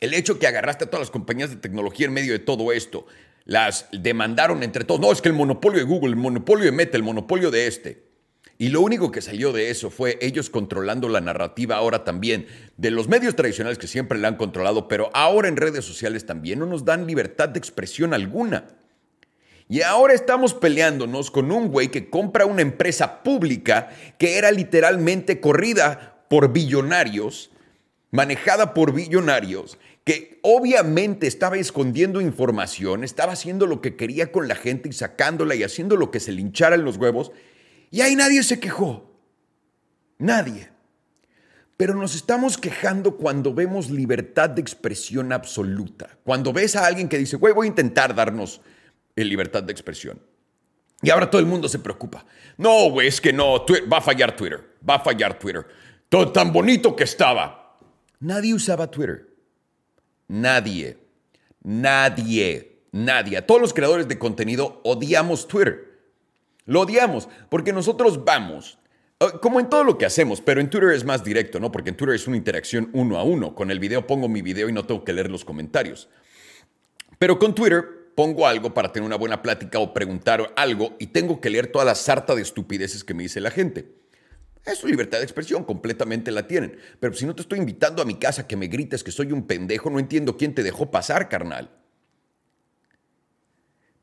el 0.00 0.14
hecho 0.14 0.38
que 0.38 0.46
agarraste 0.46 0.84
a 0.84 0.86
todas 0.88 1.02
las 1.02 1.10
compañías 1.10 1.50
de 1.50 1.56
tecnología 1.56 2.06
en 2.06 2.14
medio 2.14 2.32
de 2.32 2.38
todo 2.38 2.72
esto, 2.72 3.06
las 3.44 3.86
demandaron 3.92 4.62
entre 4.62 4.84
todos. 4.84 5.00
No, 5.00 5.12
es 5.12 5.20
que 5.20 5.28
el 5.28 5.34
monopolio 5.34 5.78
de 5.78 5.84
Google, 5.84 6.10
el 6.10 6.16
monopolio 6.16 6.64
de 6.64 6.72
Meta, 6.72 6.96
el 6.96 7.02
monopolio 7.02 7.50
de 7.50 7.66
este. 7.66 8.09
Y 8.60 8.68
lo 8.68 8.82
único 8.82 9.10
que 9.10 9.22
salió 9.22 9.52
de 9.52 9.70
eso 9.70 9.88
fue 9.88 10.18
ellos 10.20 10.50
controlando 10.50 11.08
la 11.08 11.22
narrativa 11.22 11.76
ahora 11.76 12.04
también 12.04 12.46
de 12.76 12.90
los 12.90 13.08
medios 13.08 13.34
tradicionales 13.34 13.78
que 13.78 13.86
siempre 13.86 14.18
la 14.18 14.28
han 14.28 14.36
controlado, 14.36 14.86
pero 14.86 15.08
ahora 15.14 15.48
en 15.48 15.56
redes 15.56 15.82
sociales 15.82 16.26
también 16.26 16.58
no 16.58 16.66
nos 16.66 16.84
dan 16.84 17.06
libertad 17.06 17.48
de 17.48 17.58
expresión 17.58 18.12
alguna. 18.12 18.68
Y 19.66 19.80
ahora 19.80 20.12
estamos 20.12 20.52
peleándonos 20.52 21.30
con 21.30 21.50
un 21.50 21.68
güey 21.68 21.88
que 21.88 22.10
compra 22.10 22.44
una 22.44 22.60
empresa 22.60 23.22
pública 23.22 23.96
que 24.18 24.36
era 24.36 24.52
literalmente 24.52 25.40
corrida 25.40 26.26
por 26.28 26.52
billonarios, 26.52 27.52
manejada 28.10 28.74
por 28.74 28.92
billonarios, 28.92 29.78
que 30.04 30.38
obviamente 30.42 31.26
estaba 31.26 31.56
escondiendo 31.56 32.20
información, 32.20 33.04
estaba 33.04 33.32
haciendo 33.32 33.66
lo 33.66 33.80
que 33.80 33.96
quería 33.96 34.30
con 34.30 34.48
la 34.48 34.54
gente 34.54 34.90
y 34.90 34.92
sacándola 34.92 35.54
y 35.54 35.62
haciendo 35.62 35.96
lo 35.96 36.10
que 36.10 36.20
se 36.20 36.32
le 36.32 36.42
hincharan 36.42 36.84
los 36.84 36.98
huevos, 36.98 37.32
y 37.90 38.00
ahí 38.00 38.16
nadie 38.16 38.42
se 38.42 38.60
quejó. 38.60 39.10
Nadie. 40.18 40.68
Pero 41.76 41.94
nos 41.94 42.14
estamos 42.14 42.58
quejando 42.58 43.16
cuando 43.16 43.54
vemos 43.54 43.90
libertad 43.90 44.50
de 44.50 44.60
expresión 44.60 45.32
absoluta. 45.32 46.18
Cuando 46.24 46.52
ves 46.52 46.76
a 46.76 46.86
alguien 46.86 47.08
que 47.08 47.18
dice, 47.18 47.36
güey, 47.36 47.54
voy 47.54 47.66
a 47.66 47.68
intentar 47.68 48.14
darnos 48.14 48.60
libertad 49.24 49.62
de 49.62 49.72
expresión. 49.72 50.20
Y 51.02 51.10
ahora 51.10 51.30
todo 51.30 51.40
el 51.40 51.46
mundo 51.46 51.68
se 51.68 51.78
preocupa. 51.78 52.24
No, 52.56 52.90
güey, 52.90 53.08
es 53.08 53.20
que 53.20 53.32
no, 53.32 53.64
va 53.90 53.98
a 53.98 54.02
fallar 54.02 54.36
Twitter, 54.36 54.76
va 54.88 54.96
a 54.96 55.00
fallar 55.00 55.38
Twitter. 55.38 55.66
Todo 56.08 56.30
tan 56.32 56.52
bonito 56.52 56.94
que 56.94 57.04
estaba. 57.04 57.78
Nadie 58.20 58.54
usaba 58.54 58.90
Twitter. 58.90 59.26
Nadie, 60.28 60.98
nadie, 61.62 62.82
nadie. 62.92 63.42
todos 63.42 63.60
los 63.60 63.72
creadores 63.72 64.06
de 64.06 64.18
contenido 64.18 64.80
odiamos 64.84 65.48
Twitter. 65.48 65.89
Lo 66.70 66.82
odiamos 66.82 67.28
porque 67.48 67.72
nosotros 67.72 68.24
vamos, 68.24 68.78
eh, 69.18 69.26
como 69.42 69.58
en 69.58 69.68
todo 69.68 69.82
lo 69.82 69.98
que 69.98 70.06
hacemos, 70.06 70.40
pero 70.40 70.60
en 70.60 70.70
Twitter 70.70 70.90
es 70.90 71.04
más 71.04 71.24
directo, 71.24 71.58
¿no? 71.58 71.72
Porque 71.72 71.90
en 71.90 71.96
Twitter 71.96 72.14
es 72.14 72.28
una 72.28 72.36
interacción 72.36 72.90
uno 72.92 73.18
a 73.18 73.24
uno. 73.24 73.56
Con 73.56 73.72
el 73.72 73.80
video 73.80 74.06
pongo 74.06 74.28
mi 74.28 74.40
video 74.40 74.68
y 74.68 74.72
no 74.72 74.86
tengo 74.86 75.02
que 75.02 75.12
leer 75.12 75.32
los 75.32 75.44
comentarios. 75.44 76.08
Pero 77.18 77.40
con 77.40 77.56
Twitter 77.56 78.12
pongo 78.14 78.46
algo 78.46 78.72
para 78.72 78.92
tener 78.92 79.04
una 79.04 79.16
buena 79.16 79.42
plática 79.42 79.80
o 79.80 79.92
preguntar 79.92 80.52
algo 80.54 80.94
y 81.00 81.08
tengo 81.08 81.40
que 81.40 81.50
leer 81.50 81.66
toda 81.72 81.84
la 81.84 81.96
sarta 81.96 82.36
de 82.36 82.42
estupideces 82.42 83.02
que 83.02 83.14
me 83.14 83.24
dice 83.24 83.40
la 83.40 83.50
gente. 83.50 83.92
Es 84.64 84.78
su 84.78 84.86
libertad 84.86 85.18
de 85.18 85.24
expresión, 85.24 85.64
completamente 85.64 86.30
la 86.30 86.46
tienen. 86.46 86.78
Pero 87.00 87.14
si 87.14 87.26
no 87.26 87.34
te 87.34 87.42
estoy 87.42 87.58
invitando 87.58 88.00
a 88.00 88.04
mi 88.04 88.14
casa 88.14 88.46
que 88.46 88.56
me 88.56 88.68
grites 88.68 89.02
que 89.02 89.10
soy 89.10 89.32
un 89.32 89.48
pendejo, 89.48 89.90
no 89.90 89.98
entiendo 89.98 90.36
quién 90.36 90.54
te 90.54 90.62
dejó 90.62 90.88
pasar, 90.92 91.28
carnal. 91.28 91.79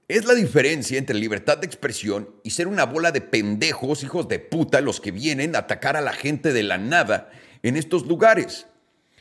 Es 0.07 0.25
la 0.25 0.33
diferencia 0.33 0.97
entre 0.97 1.17
libertad 1.17 1.57
de 1.57 1.67
expresión 1.67 2.29
y 2.43 2.51
ser 2.51 2.67
una 2.67 2.85
bola 2.85 3.11
de 3.11 3.19
pendejos, 3.19 4.03
hijos 4.03 4.27
de 4.29 4.39
puta, 4.39 4.79
los 4.79 5.01
que 5.01 5.11
vienen 5.11 5.55
a 5.55 5.59
atacar 5.59 5.97
a 5.97 6.01
la 6.01 6.13
gente 6.13 6.53
de 6.53 6.63
la 6.63 6.77
nada 6.77 7.29
en 7.61 7.75
estos 7.75 8.07
lugares. 8.07 8.67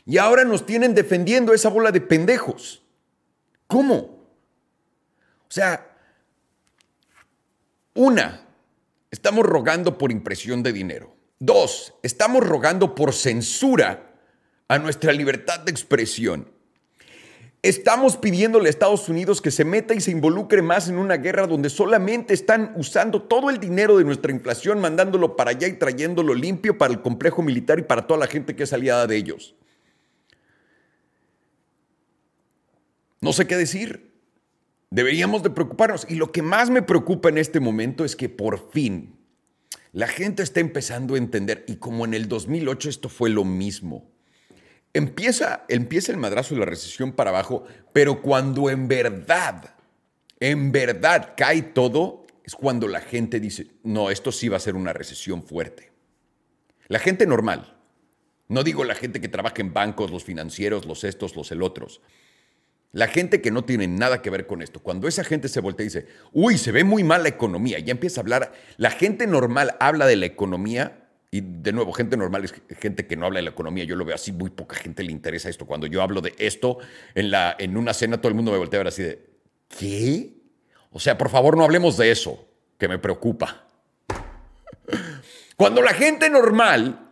Y 0.05 0.17
ahora 0.17 0.45
nos 0.45 0.65
tienen 0.65 0.95
defendiendo 0.95 1.53
esa 1.53 1.67
bola 1.69 1.91
de 1.91 1.99
pendejos. 1.99 2.83
¿Cómo? 3.67 3.95
O 3.95 5.51
sea, 5.51 5.93
una, 7.93 8.47
estamos 9.11 9.45
rogando 9.45 9.97
por 9.97 10.11
impresión 10.11 10.63
de 10.63 10.71
dinero. 10.71 11.13
Dos, 11.39 11.93
estamos 12.01 12.47
rogando 12.47 12.95
por 12.95 13.13
censura 13.13 14.13
a 14.69 14.79
nuestra 14.79 15.11
libertad 15.11 15.59
de 15.59 15.71
expresión. 15.71 16.49
Estamos 17.63 18.17
pidiéndole 18.17 18.67
a 18.67 18.69
Estados 18.69 19.09
Unidos 19.09 19.41
que 19.41 19.51
se 19.51 19.65
meta 19.65 19.93
y 19.93 20.01
se 20.01 20.11
involucre 20.11 20.61
más 20.61 20.87
en 20.89 20.97
una 20.97 21.17
guerra 21.17 21.47
donde 21.47 21.69
solamente 21.69 22.33
están 22.33 22.71
usando 22.75 23.23
todo 23.23 23.49
el 23.49 23.59
dinero 23.59 23.97
de 23.97 24.03
nuestra 24.03 24.31
inflación, 24.31 24.79
mandándolo 24.79 25.35
para 25.35 25.51
allá 25.51 25.67
y 25.67 25.73
trayéndolo 25.73 26.33
limpio 26.33 26.77
para 26.77 26.93
el 26.93 27.01
complejo 27.01 27.41
militar 27.41 27.79
y 27.79 27.83
para 27.83 28.05
toda 28.05 28.19
la 28.19 28.27
gente 28.27 28.55
que 28.55 28.63
es 28.63 28.73
aliada 28.73 29.07
de 29.07 29.17
ellos. 29.17 29.55
No 33.21 33.33
sé 33.33 33.47
qué 33.47 33.57
decir. 33.57 34.13
Deberíamos 34.89 35.43
de 35.43 35.49
preocuparnos. 35.49 36.05
Y 36.09 36.15
lo 36.15 36.31
que 36.31 36.41
más 36.41 36.69
me 36.69 36.81
preocupa 36.81 37.29
en 37.29 37.37
este 37.37 37.59
momento 37.59 38.05
es 38.05 38.15
que 38.15 38.29
por 38.29 38.71
fin 38.71 39.17
la 39.91 40.07
gente 40.07 40.43
está 40.43 40.59
empezando 40.59 41.15
a 41.15 41.17
entender, 41.17 41.65
y 41.67 41.77
como 41.77 42.05
en 42.05 42.13
el 42.13 42.27
2008 42.27 42.89
esto 42.89 43.09
fue 43.09 43.29
lo 43.29 43.43
mismo. 43.43 44.11
Empieza, 44.97 45.63
empieza 45.69 46.11
el 46.11 46.17
madrazo 46.17 46.55
de 46.55 46.61
la 46.61 46.65
recesión 46.65 47.11
para 47.11 47.29
abajo, 47.29 47.65
pero 47.93 48.23
cuando 48.23 48.71
en 48.71 48.87
verdad, 48.87 49.75
en 50.39 50.71
verdad 50.71 51.35
cae 51.37 51.61
todo, 51.61 52.25
es 52.43 52.55
cuando 52.55 52.87
la 52.87 53.01
gente 53.01 53.39
dice, 53.39 53.67
no, 53.83 54.09
esto 54.09 54.31
sí 54.31 54.49
va 54.49 54.57
a 54.57 54.59
ser 54.59 54.75
una 54.75 54.93
recesión 54.93 55.43
fuerte. 55.43 55.91
La 56.87 56.97
gente 56.97 57.27
normal, 57.27 57.77
no 58.47 58.63
digo 58.63 58.83
la 58.85 58.95
gente 58.95 59.21
que 59.21 59.27
trabaja 59.27 59.57
en 59.57 59.71
bancos, 59.71 60.09
los 60.09 60.23
financieros, 60.23 60.87
los 60.87 61.03
estos, 61.03 61.35
los 61.35 61.51
el 61.51 61.61
otros. 61.61 62.01
La 62.91 63.07
gente 63.07 63.39
que 63.39 63.51
no 63.51 63.65
tiene 63.65 63.85
nada 63.87 64.23
que 64.23 64.31
ver 64.31 64.47
con 64.47 64.63
esto, 64.63 64.81
cuando 64.81 65.07
esa 65.07 65.23
gente 65.23 65.47
se 65.47 65.61
voltea 65.61 65.83
y 65.83 65.89
dice, 65.89 66.07
uy, 66.33 66.57
se 66.57 66.71
ve 66.71 66.83
muy 66.83 67.03
mal 67.03 67.21
la 67.21 67.29
economía, 67.29 67.77
ya 67.77 67.91
empieza 67.91 68.19
a 68.19 68.23
hablar, 68.23 68.51
la 68.77 68.89
gente 68.89 69.27
normal 69.27 69.77
habla 69.79 70.07
de 70.07 70.15
la 70.15 70.25
economía 70.25 71.06
y 71.29 71.41
de 71.41 71.73
nuevo, 71.73 71.91
gente 71.91 72.15
normal 72.15 72.45
es 72.45 72.53
gente 72.79 73.05
que 73.05 73.17
no 73.17 73.25
habla 73.25 73.39
de 73.39 73.43
la 73.43 73.49
economía. 73.49 73.83
Yo 73.83 73.95
lo 73.95 74.05
veo 74.05 74.15
así, 74.15 74.31
muy 74.31 74.49
poca 74.49 74.75
gente 74.75 75.03
le 75.03 75.11
interesa 75.11 75.49
esto. 75.49 75.65
Cuando 75.65 75.85
yo 75.85 76.01
hablo 76.01 76.21
de 76.21 76.33
esto 76.37 76.77
en, 77.15 77.31
la, 77.31 77.55
en 77.59 77.75
una 77.75 77.93
cena, 77.93 78.17
todo 78.17 78.29
el 78.29 78.35
mundo 78.35 78.51
me 78.51 78.57
voltea 78.57 78.79
a 78.79 78.83
ver 78.83 78.87
así 78.87 79.03
de, 79.03 79.25
¿qué? 79.67 80.33
O 80.91 80.99
sea, 80.99 81.17
por 81.17 81.29
favor, 81.29 81.57
no 81.57 81.65
hablemos 81.65 81.97
de 81.97 82.11
eso, 82.11 82.47
que 82.77 82.87
me 82.87 82.97
preocupa. 82.97 83.67
Cuando 85.57 85.81
la 85.81 85.93
gente 85.93 86.29
normal 86.29 87.11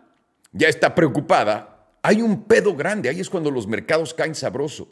ya 0.54 0.70
está 0.70 0.96
preocupada, 0.96 1.90
hay 2.02 2.22
un 2.22 2.44
pedo 2.44 2.74
grande. 2.76 3.10
Ahí 3.10 3.20
es 3.20 3.30
cuando 3.30 3.50
los 3.50 3.68
mercados 3.68 4.14
caen 4.14 4.36
sabroso. 4.36 4.88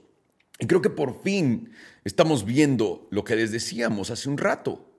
Y 0.60 0.66
creo 0.66 0.82
que 0.82 0.90
por 0.90 1.22
fin 1.22 1.72
estamos 2.04 2.44
viendo 2.44 3.08
lo 3.12 3.24
que 3.24 3.36
les 3.36 3.52
decíamos 3.52 4.10
hace 4.10 4.30
un 4.30 4.38
rato. 4.38 4.90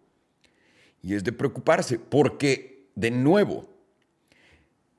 Y 1.03 1.15
es 1.15 1.25
de 1.25 1.33
preocuparse, 1.33 1.99
porque, 1.99 2.89
de 2.95 3.11
nuevo, 3.11 3.74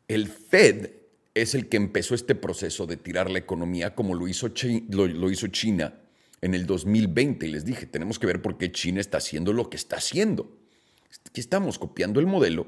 el 0.07 0.27
Fed 0.27 0.91
es 1.33 1.53
el 1.53 1.67
que 1.67 1.77
empezó 1.77 2.15
este 2.15 2.35
proceso 2.35 2.87
de 2.87 2.97
tirar 2.97 3.29
la 3.29 3.39
economía 3.39 3.93
como 3.93 4.15
lo 4.15 4.27
hizo, 4.27 4.49
China 4.49 5.93
en 6.41 6.53
el 6.53 6.65
2020. 6.65 7.47
Y 7.47 7.51
les 7.51 7.65
dije, 7.65 7.85
tenemos 7.85 8.19
que 8.19 8.27
ver 8.27 8.41
por 8.41 8.57
qué 8.57 8.71
China 8.71 9.01
está 9.01 9.17
haciendo 9.17 9.51
lo 9.51 9.69
que 9.69 9.77
está 9.77 9.97
haciendo. 9.97 10.57
Aquí 11.27 11.41
estamos 11.41 11.77
copiando 11.77 12.19
el 12.19 12.27
modelo, 12.27 12.67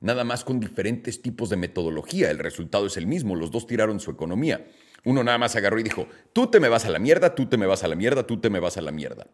nada 0.00 0.24
más 0.24 0.44
con 0.44 0.60
diferentes 0.60 1.20
tipos 1.20 1.50
de 1.50 1.56
metodología. 1.56 2.30
El 2.30 2.38
resultado 2.38 2.86
es 2.86 2.96
el 2.96 3.06
mismo, 3.06 3.36
los 3.36 3.50
dos 3.50 3.66
tiraron 3.66 4.00
su 4.00 4.10
economía. 4.10 4.66
Uno 5.04 5.22
nada 5.22 5.38
más 5.38 5.54
agarró 5.56 5.78
y 5.78 5.82
dijo, 5.82 6.08
tú 6.32 6.48
te 6.48 6.58
me 6.58 6.68
vas 6.68 6.84
a 6.84 6.90
la 6.90 6.98
mierda, 6.98 7.34
tú 7.34 7.46
te 7.46 7.56
me 7.56 7.66
vas 7.66 7.84
a 7.84 7.88
la 7.88 7.96
mierda, 7.96 8.26
tú 8.26 8.40
te 8.40 8.50
me 8.50 8.60
vas 8.60 8.76
a 8.76 8.82
la 8.82 8.92
mierda. 8.92 9.26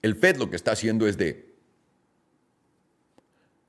El 0.00 0.16
Fed 0.16 0.36
lo 0.36 0.50
que 0.50 0.56
está 0.56 0.72
haciendo 0.72 1.06
es 1.06 1.16
de, 1.16 1.51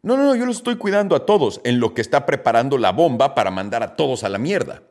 no, 0.04 0.18
no, 0.18 0.26
no, 0.26 0.36
yo 0.36 0.46
los 0.46 0.58
estoy 0.58 0.76
cuidando 0.76 1.16
a 1.16 1.26
todos 1.26 1.62
en 1.64 1.80
lo 1.80 1.94
que 1.94 2.02
está 2.02 2.26
preparando 2.26 2.78
la 2.78 2.92
bomba 2.92 3.34
para 3.34 3.52
mandar 3.52 3.84
a 3.84 3.96
todos 3.96 4.26
a 4.26 4.30
la 4.30 4.38
mierda. 4.38 4.84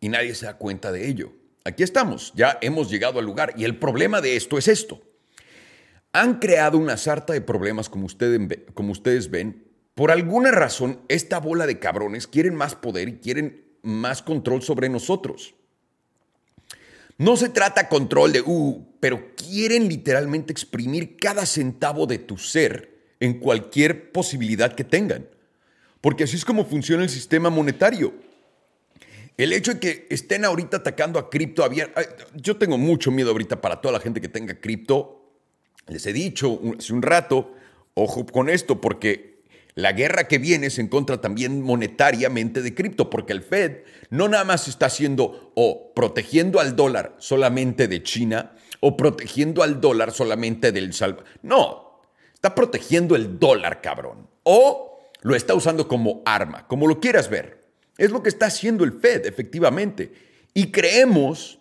Y 0.00 0.08
nadie 0.08 0.34
se 0.34 0.46
da 0.46 0.56
cuenta 0.56 0.90
de 0.90 1.06
ello. 1.06 1.32
Aquí 1.64 1.82
estamos, 1.82 2.32
ya 2.34 2.58
hemos 2.62 2.90
llegado 2.90 3.18
al 3.18 3.26
lugar. 3.26 3.52
Y 3.58 3.64
el 3.64 3.78
problema 3.78 4.22
de 4.22 4.36
esto 4.36 4.56
es 4.56 4.68
esto. 4.68 5.02
Han 6.12 6.38
creado 6.38 6.78
una 6.78 6.96
sarta 6.96 7.34
de 7.34 7.42
problemas, 7.42 7.90
como, 7.90 8.06
como 8.72 8.92
ustedes 8.92 9.30
ven. 9.30 9.68
Por 9.94 10.10
alguna 10.10 10.50
razón, 10.50 11.02
esta 11.08 11.38
bola 11.38 11.66
de 11.66 11.78
cabrones 11.78 12.26
quieren 12.26 12.54
más 12.54 12.74
poder 12.74 13.08
y 13.08 13.18
quieren 13.18 13.66
más 13.82 14.22
control 14.22 14.62
sobre 14.62 14.88
nosotros. 14.88 15.54
No 17.18 17.36
se 17.36 17.50
trata 17.50 17.90
control 17.90 18.32
de, 18.32 18.40
uh, 18.40 18.86
pero 18.98 19.34
quieren 19.36 19.88
literalmente 19.88 20.52
exprimir 20.52 21.18
cada 21.18 21.44
centavo 21.44 22.06
de 22.06 22.18
tu 22.18 22.38
ser 22.38 22.91
en 23.22 23.34
cualquier 23.34 24.10
posibilidad 24.10 24.74
que 24.74 24.82
tengan. 24.82 25.28
Porque 26.00 26.24
así 26.24 26.34
es 26.34 26.44
como 26.44 26.64
funciona 26.64 27.04
el 27.04 27.08
sistema 27.08 27.50
monetario. 27.50 28.12
El 29.36 29.52
hecho 29.52 29.74
de 29.74 29.78
que 29.80 30.06
estén 30.10 30.44
ahorita 30.44 30.78
atacando 30.78 31.20
a 31.20 31.30
cripto 31.30 31.62
abierto, 31.62 32.00
yo 32.34 32.56
tengo 32.56 32.78
mucho 32.78 33.12
miedo 33.12 33.30
ahorita 33.30 33.60
para 33.60 33.80
toda 33.80 33.92
la 33.92 34.00
gente 34.00 34.20
que 34.20 34.28
tenga 34.28 34.60
cripto. 34.60 35.22
Les 35.86 36.04
he 36.06 36.12
dicho 36.12 36.60
hace 36.76 36.92
un 36.92 37.00
rato, 37.00 37.54
ojo 37.94 38.26
con 38.26 38.48
esto, 38.48 38.80
porque 38.80 39.44
la 39.76 39.92
guerra 39.92 40.26
que 40.26 40.38
viene 40.38 40.68
se 40.68 40.82
encuentra 40.82 41.20
también 41.20 41.62
monetariamente 41.62 42.60
de 42.60 42.74
cripto, 42.74 43.08
porque 43.08 43.32
el 43.32 43.42
Fed 43.42 43.84
no 44.10 44.28
nada 44.28 44.42
más 44.42 44.66
está 44.66 44.86
haciendo 44.86 45.52
o 45.54 45.94
protegiendo 45.94 46.58
al 46.58 46.74
dólar 46.74 47.14
solamente 47.18 47.86
de 47.86 48.02
China 48.02 48.56
o 48.80 48.96
protegiendo 48.96 49.62
al 49.62 49.80
dólar 49.80 50.10
solamente 50.10 50.72
del 50.72 50.92
Salvador. 50.92 51.26
No, 51.42 51.81
Está 52.42 52.56
protegiendo 52.56 53.14
el 53.14 53.38
dólar, 53.38 53.80
cabrón. 53.80 54.26
O 54.42 54.98
lo 55.20 55.36
está 55.36 55.54
usando 55.54 55.86
como 55.86 56.22
arma, 56.24 56.66
como 56.66 56.88
lo 56.88 56.98
quieras 56.98 57.30
ver. 57.30 57.62
Es 57.96 58.10
lo 58.10 58.20
que 58.20 58.30
está 58.30 58.46
haciendo 58.46 58.82
el 58.82 58.94
Fed, 58.94 59.26
efectivamente. 59.26 60.12
Y 60.52 60.72
creemos, 60.72 61.60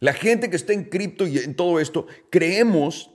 la 0.00 0.12
gente 0.12 0.50
que 0.50 0.56
está 0.56 0.74
en 0.74 0.84
cripto 0.84 1.26
y 1.26 1.38
en 1.38 1.54
todo 1.54 1.80
esto, 1.80 2.06
creemos 2.28 3.10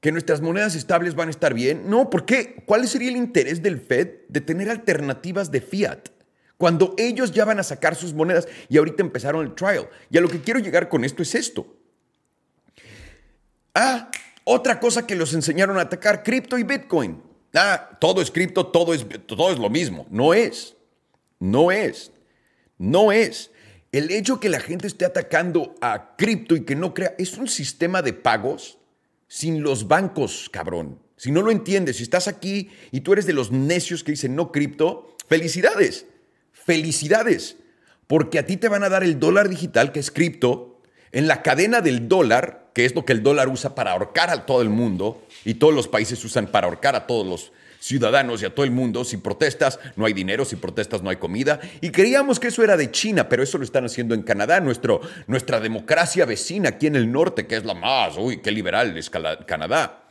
que 0.00 0.12
nuestras 0.12 0.42
monedas 0.42 0.74
estables 0.74 1.14
van 1.14 1.28
a 1.28 1.30
estar 1.30 1.54
bien. 1.54 1.88
No, 1.88 2.10
¿por 2.10 2.26
qué? 2.26 2.62
¿Cuál 2.66 2.86
sería 2.86 3.08
el 3.08 3.16
interés 3.16 3.62
del 3.62 3.80
Fed 3.80 4.08
de 4.28 4.42
tener 4.42 4.68
alternativas 4.68 5.50
de 5.50 5.62
fiat? 5.62 6.10
Cuando 6.58 6.94
ellos 6.98 7.32
ya 7.32 7.46
van 7.46 7.60
a 7.60 7.62
sacar 7.62 7.94
sus 7.94 8.12
monedas 8.12 8.46
y 8.68 8.76
ahorita 8.76 9.02
empezaron 9.02 9.46
el 9.46 9.54
trial. 9.54 9.88
Y 10.10 10.18
a 10.18 10.20
lo 10.20 10.28
que 10.28 10.42
quiero 10.42 10.60
llegar 10.60 10.90
con 10.90 11.02
esto 11.06 11.22
es 11.22 11.34
esto. 11.34 11.78
Ah, 13.74 14.10
otra 14.44 14.80
cosa 14.80 15.06
que 15.06 15.16
los 15.16 15.34
enseñaron 15.34 15.78
a 15.78 15.82
atacar, 15.82 16.22
cripto 16.22 16.58
y 16.58 16.62
Bitcoin. 16.62 17.22
Ah, 17.54 17.96
todo 18.00 18.22
es 18.22 18.30
cripto, 18.30 18.66
todo 18.66 18.94
es, 18.94 19.06
todo 19.26 19.52
es 19.52 19.58
lo 19.58 19.70
mismo. 19.70 20.06
No 20.10 20.34
es. 20.34 20.76
No 21.38 21.70
es. 21.70 22.12
No 22.78 23.12
es. 23.12 23.50
El 23.92 24.10
hecho 24.10 24.40
que 24.40 24.48
la 24.48 24.60
gente 24.60 24.86
esté 24.86 25.04
atacando 25.04 25.74
a 25.80 26.16
cripto 26.16 26.56
y 26.56 26.64
que 26.64 26.74
no 26.74 26.94
crea, 26.94 27.14
es 27.18 27.36
un 27.36 27.46
sistema 27.46 28.00
de 28.00 28.14
pagos 28.14 28.78
sin 29.28 29.62
los 29.62 29.86
bancos, 29.86 30.48
cabrón. 30.50 30.98
Si 31.16 31.30
no 31.30 31.42
lo 31.42 31.50
entiendes, 31.50 31.98
si 31.98 32.02
estás 32.02 32.26
aquí 32.26 32.70
y 32.90 33.02
tú 33.02 33.12
eres 33.12 33.26
de 33.26 33.32
los 33.34 33.52
necios 33.52 34.02
que 34.02 34.12
dicen 34.12 34.34
no 34.34 34.50
cripto, 34.50 35.14
felicidades. 35.28 36.06
Felicidades. 36.52 37.56
Porque 38.06 38.38
a 38.38 38.46
ti 38.46 38.56
te 38.56 38.68
van 38.68 38.82
a 38.82 38.88
dar 38.88 39.04
el 39.04 39.20
dólar 39.20 39.48
digital, 39.48 39.92
que 39.92 40.00
es 40.00 40.10
cripto, 40.10 40.71
en 41.12 41.28
la 41.28 41.42
cadena 41.42 41.80
del 41.80 42.08
dólar 42.08 42.62
que 42.72 42.84
es 42.84 42.94
lo 42.94 43.04
que 43.04 43.12
el 43.12 43.22
dólar 43.22 43.48
usa 43.48 43.74
para 43.74 43.92
ahorcar 43.92 44.30
a 44.30 44.46
todo 44.46 44.62
el 44.62 44.70
mundo 44.70 45.22
y 45.44 45.54
todos 45.54 45.74
los 45.74 45.88
países 45.88 46.24
usan 46.24 46.46
para 46.46 46.66
ahorcar 46.66 46.96
a 46.96 47.06
todos 47.06 47.26
los 47.26 47.52
ciudadanos 47.80 48.40
y 48.42 48.46
a 48.46 48.54
todo 48.54 48.64
el 48.64 48.70
mundo. 48.70 49.04
Si 49.04 49.16
protestas, 49.18 49.78
no 49.96 50.06
hay 50.06 50.12
dinero, 50.12 50.44
si 50.44 50.56
protestas, 50.56 51.02
no 51.02 51.10
hay 51.10 51.16
comida. 51.16 51.60
Y 51.80 51.90
creíamos 51.90 52.40
que 52.40 52.48
eso 52.48 52.62
era 52.62 52.76
de 52.76 52.90
China, 52.90 53.28
pero 53.28 53.42
eso 53.42 53.58
lo 53.58 53.64
están 53.64 53.84
haciendo 53.84 54.14
en 54.14 54.22
Canadá, 54.22 54.60
nuestro, 54.60 55.00
nuestra 55.26 55.60
democracia 55.60 56.24
vecina 56.24 56.70
aquí 56.70 56.86
en 56.86 56.96
el 56.96 57.10
norte, 57.10 57.46
que 57.46 57.56
es 57.56 57.64
la 57.64 57.74
más, 57.74 58.16
uy, 58.16 58.38
qué 58.38 58.50
liberal 58.50 58.96
es 58.96 59.10
Canadá. 59.10 60.04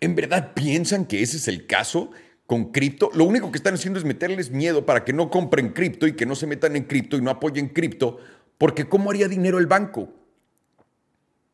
¿En 0.00 0.14
verdad 0.14 0.52
piensan 0.54 1.06
que 1.06 1.22
ese 1.22 1.38
es 1.38 1.48
el 1.48 1.66
caso? 1.66 2.10
con 2.48 2.72
cripto, 2.72 3.10
lo 3.12 3.24
único 3.24 3.52
que 3.52 3.58
están 3.58 3.74
haciendo 3.74 3.98
es 3.98 4.06
meterles 4.06 4.50
miedo 4.50 4.86
para 4.86 5.04
que 5.04 5.12
no 5.12 5.28
compren 5.28 5.68
cripto 5.68 6.06
y 6.06 6.14
que 6.14 6.24
no 6.24 6.34
se 6.34 6.46
metan 6.46 6.76
en 6.76 6.84
cripto 6.84 7.18
y 7.18 7.20
no 7.20 7.30
apoyen 7.30 7.68
cripto, 7.68 8.20
porque 8.58 8.88
¿cómo 8.88 9.10
haría 9.10 9.28
dinero 9.28 9.58
el 9.58 9.66
banco? 9.66 10.12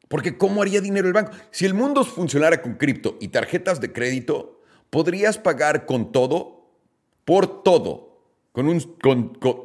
Porque 0.09 0.37
¿cómo 0.37 0.63
haría 0.63 0.81
dinero 0.81 1.07
el 1.07 1.13
banco? 1.13 1.33
Si 1.51 1.65
el 1.65 1.75
mundo 1.75 2.05
funcionara 2.05 2.61
con 2.63 2.75
cripto 2.75 3.17
y 3.21 3.29
tarjetas 3.29 3.81
de 3.81 3.93
crédito, 3.93 4.61
podrías 4.91 5.39
pagar 5.39 5.87
con 5.87 6.13
todo, 6.13 6.71
por 7.25 7.63
todo, 7.63 8.21
con 8.53 8.69
un, 8.69 8.99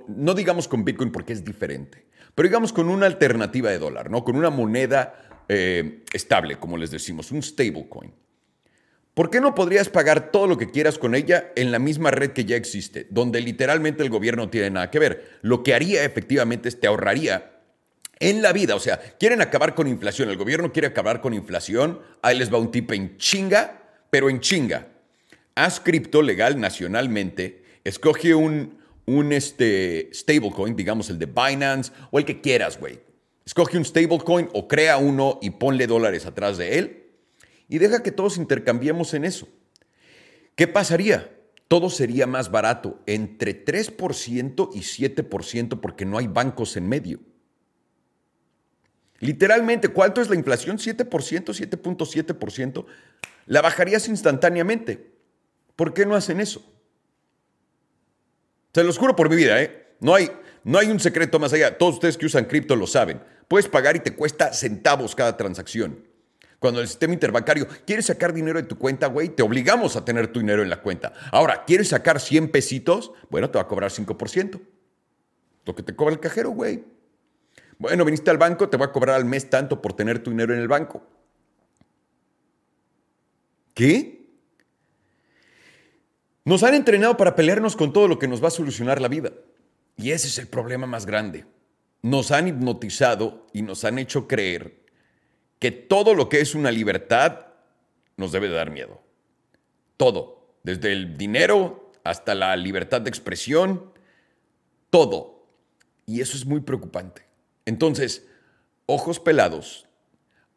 no 0.08 0.34
digamos 0.34 0.68
con 0.68 0.84
Bitcoin 0.84 1.12
porque 1.12 1.34
es 1.34 1.44
diferente, 1.44 2.06
pero 2.36 2.48
digamos 2.48 2.74
con 2.74 2.90
una 2.90 3.06
alternativa 3.06 3.70
de 3.70 3.80
dólar, 3.80 4.10
¿no? 4.10 4.24
Con 4.24 4.36
una 4.36 4.50
moneda 4.50 5.46
eh, 5.48 6.04
estable, 6.14 6.58
como 6.58 6.78
les 6.78 6.92
decimos, 6.92 7.32
un 7.32 7.44
stablecoin. 7.44 8.14
¿Por 9.20 9.30
qué 9.30 9.42
no 9.42 9.54
podrías 9.54 9.90
pagar 9.90 10.32
todo 10.32 10.48
lo 10.48 10.58
que 10.58 10.72
quieras 10.72 10.98
con 10.98 11.14
ella 11.14 11.52
en 11.58 11.74
la 11.74 11.80
misma 11.80 12.10
red 12.10 12.32
que 12.32 12.46
ya 12.46 12.56
existe, 12.56 13.06
donde 13.10 13.42
literalmente 13.42 14.02
el 14.02 14.10
gobierno 14.10 14.44
no 14.44 14.50
tiene 14.50 14.70
nada 14.70 14.90
que 14.90 14.98
ver? 14.98 15.40
Lo 15.42 15.62
que 15.62 15.74
haría 15.74 16.06
efectivamente 16.06 16.70
es 16.70 16.80
te 16.80 16.88
ahorraría 16.88 17.52
en 18.22 18.42
la 18.42 18.54
vida. 18.54 18.76
O 18.76 18.80
sea, 18.80 18.98
quieren 19.20 19.42
acabar 19.42 19.76
con 19.76 19.90
inflación. 19.90 20.30
El 20.30 20.38
gobierno 20.38 20.72
quiere 20.72 20.88
acabar 20.88 21.20
con 21.20 21.34
inflación. 21.34 22.00
Ahí 22.22 22.38
les 22.38 22.50
va 22.50 22.60
un 22.60 22.72
tip 22.72 22.94
en 22.94 23.18
chinga, 23.18 23.90
pero 24.10 24.30
en 24.30 24.40
chinga. 24.40 24.88
Haz 25.54 25.82
cripto 25.82 26.22
legal 26.22 26.58
nacionalmente. 26.58 27.66
Escoge 27.84 28.34
un, 28.34 28.80
un 29.06 29.34
este, 29.34 30.12
stablecoin, 30.14 30.78
digamos 30.78 31.10
el 31.10 31.20
de 31.20 31.26
Binance 31.26 31.92
o 32.12 32.20
el 32.20 32.24
que 32.24 32.40
quieras, 32.40 32.80
güey. 32.80 33.02
Escoge 33.46 33.78
un 33.78 33.84
stablecoin 33.84 34.48
o 34.54 34.70
crea 34.70 34.96
uno 34.96 35.40
y 35.42 35.50
ponle 35.50 35.88
dólares 35.88 36.26
atrás 36.26 36.58
de 36.58 36.80
él 36.80 36.99
y 37.70 37.78
deja 37.78 38.04
que 38.04 38.12
todos 38.12 38.38
intercambiemos 38.38 39.14
en 39.14 39.24
eso. 39.24 39.48
¿Qué 40.56 40.68
pasaría? 40.68 41.34
Todo 41.70 41.92
sería 41.92 42.26
más 42.26 42.50
barato, 42.50 43.00
entre 43.06 43.64
3% 43.64 44.70
y 44.74 44.80
7% 44.80 45.80
porque 45.80 46.04
no 46.04 46.18
hay 46.18 46.28
bancos 46.28 46.76
en 46.76 46.90
medio. 46.90 47.20
Literalmente, 49.20 49.90
¿cuánto 49.90 50.20
es 50.20 50.30
la 50.30 50.36
inflación? 50.36 50.80
7%, 50.80 51.08
7.7%. 51.08 52.86
La 53.46 53.62
bajarías 53.62 54.08
instantáneamente. 54.08 55.14
¿Por 55.76 55.94
qué 55.94 56.06
no 56.06 56.16
hacen 56.16 56.40
eso? 56.40 56.66
Se 58.74 58.84
los 58.84 58.98
juro 58.98 59.16
por 59.16 59.30
mi 59.30 59.36
vida, 59.36 59.62
¿eh? 59.62 59.96
No 60.00 60.16
hay, 60.16 60.32
no 60.64 60.80
hay 60.80 60.90
un 60.90 61.00
secreto 61.00 61.38
más 61.38 61.54
allá. 61.54 61.78
Todos 61.78 61.96
ustedes 61.96 62.18
que 62.18 62.26
usan 62.26 62.46
cripto 62.46 62.76
lo 62.76 62.88
saben. 62.88 63.22
Puedes 63.48 63.68
pagar 63.68 63.96
y 63.96 64.00
te 64.00 64.16
cuesta 64.16 64.54
centavos 64.54 65.14
cada 65.16 65.38
transacción. 65.38 66.09
Cuando 66.60 66.82
el 66.82 66.88
sistema 66.88 67.14
interbancario 67.14 67.68
quiere 67.86 68.02
sacar 68.02 68.34
dinero 68.34 68.62
de 68.62 68.68
tu 68.68 68.78
cuenta, 68.78 69.08
güey, 69.08 69.30
te 69.30 69.44
obligamos 69.44 69.96
a 69.96 70.04
tener 70.04 70.28
tu 70.28 70.40
dinero 70.40 70.62
en 70.62 70.70
la 70.70 70.82
cuenta. 70.82 71.14
Ahora, 71.32 71.64
¿quieres 71.66 71.88
sacar 71.88 72.20
100 72.20 72.52
pesitos? 72.52 73.14
Bueno, 73.30 73.50
te 73.50 73.58
va 73.58 73.64
a 73.64 73.68
cobrar 73.68 73.92
5%. 73.92 74.60
Lo 75.66 75.76
que 75.76 75.84
te 75.84 75.96
cobra 75.96 76.14
el 76.14 76.20
cajero, 76.20 76.50
güey. 76.50 76.84
Bueno, 77.78 78.04
viniste 78.04 78.30
al 78.30 78.38
banco, 78.38 78.68
te 78.68 78.76
voy 78.76 78.88
a 78.88 78.92
cobrar 78.92 79.16
al 79.16 79.24
mes 79.24 79.50
tanto 79.50 79.82
por 79.82 79.94
tener 79.94 80.22
tu 80.22 80.32
dinero 80.32 80.54
en 80.54 80.60
el 80.60 80.68
banco. 80.68 81.02
¿Qué? 83.74 84.28
Nos 86.44 86.64
han 86.64 86.74
entrenado 86.74 87.16
para 87.16 87.36
pelearnos 87.36 87.78
con 87.78 87.94
todo 87.94 88.10
lo 88.10 88.20
que 88.20 88.28
nos 88.28 88.44
va 88.44 88.50
a 88.50 88.52
solucionar 88.52 89.00
la 89.00 89.08
vida. 89.08 89.32
Y 89.96 90.12
ese 90.12 90.28
es 90.28 90.38
el 90.40 90.48
problema 90.48 90.88
más 90.88 91.06
grande. 91.06 91.46
Nos 92.02 92.32
han 92.32 92.50
hipnotizado 92.50 93.48
y 93.54 93.62
nos 93.62 93.86
han 93.86 93.98
hecho 93.98 94.28
creer 94.28 94.80
que 95.60 95.72
todo 95.72 96.16
lo 96.16 96.30
que 96.30 96.40
es 96.40 96.56
una 96.56 96.72
libertad 96.72 97.48
nos 98.18 98.32
debe 98.32 98.50
dar 98.50 98.72
miedo. 98.72 99.02
Todo, 99.98 100.56
desde 100.64 100.94
el 100.94 101.18
dinero 101.18 101.92
hasta 102.04 102.34
la 102.34 102.56
libertad 102.56 103.02
de 103.02 103.10
expresión, 103.10 103.92
todo. 104.90 105.46
Y 106.06 106.22
eso 106.22 106.38
es 106.38 106.46
muy 106.46 106.62
preocupante. 106.62 107.24
Entonces, 107.66 108.26
ojos 108.86 109.20
pelados, 109.20 109.86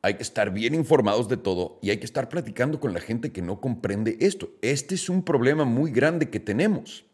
hay 0.01 0.15
que 0.15 0.23
estar 0.23 0.53
bien 0.53 0.75
informados 0.75 1.29
de 1.29 1.37
todo 1.37 1.79
y 1.83 1.91
hay 1.91 1.99
que 1.99 2.07
estar 2.07 2.29
platicando 2.29 2.81
con 2.81 2.93
la 2.93 3.01
gente 3.01 3.33
que 3.33 3.43
no 3.43 3.61
comprende 3.61 4.17
esto. 4.21 4.51
Este 4.63 4.95
es 4.95 5.09
un 5.09 5.23
problema 5.23 5.65
muy 5.65 5.91
grande 5.91 6.31
que 6.31 6.41
tenemos. 6.41 7.05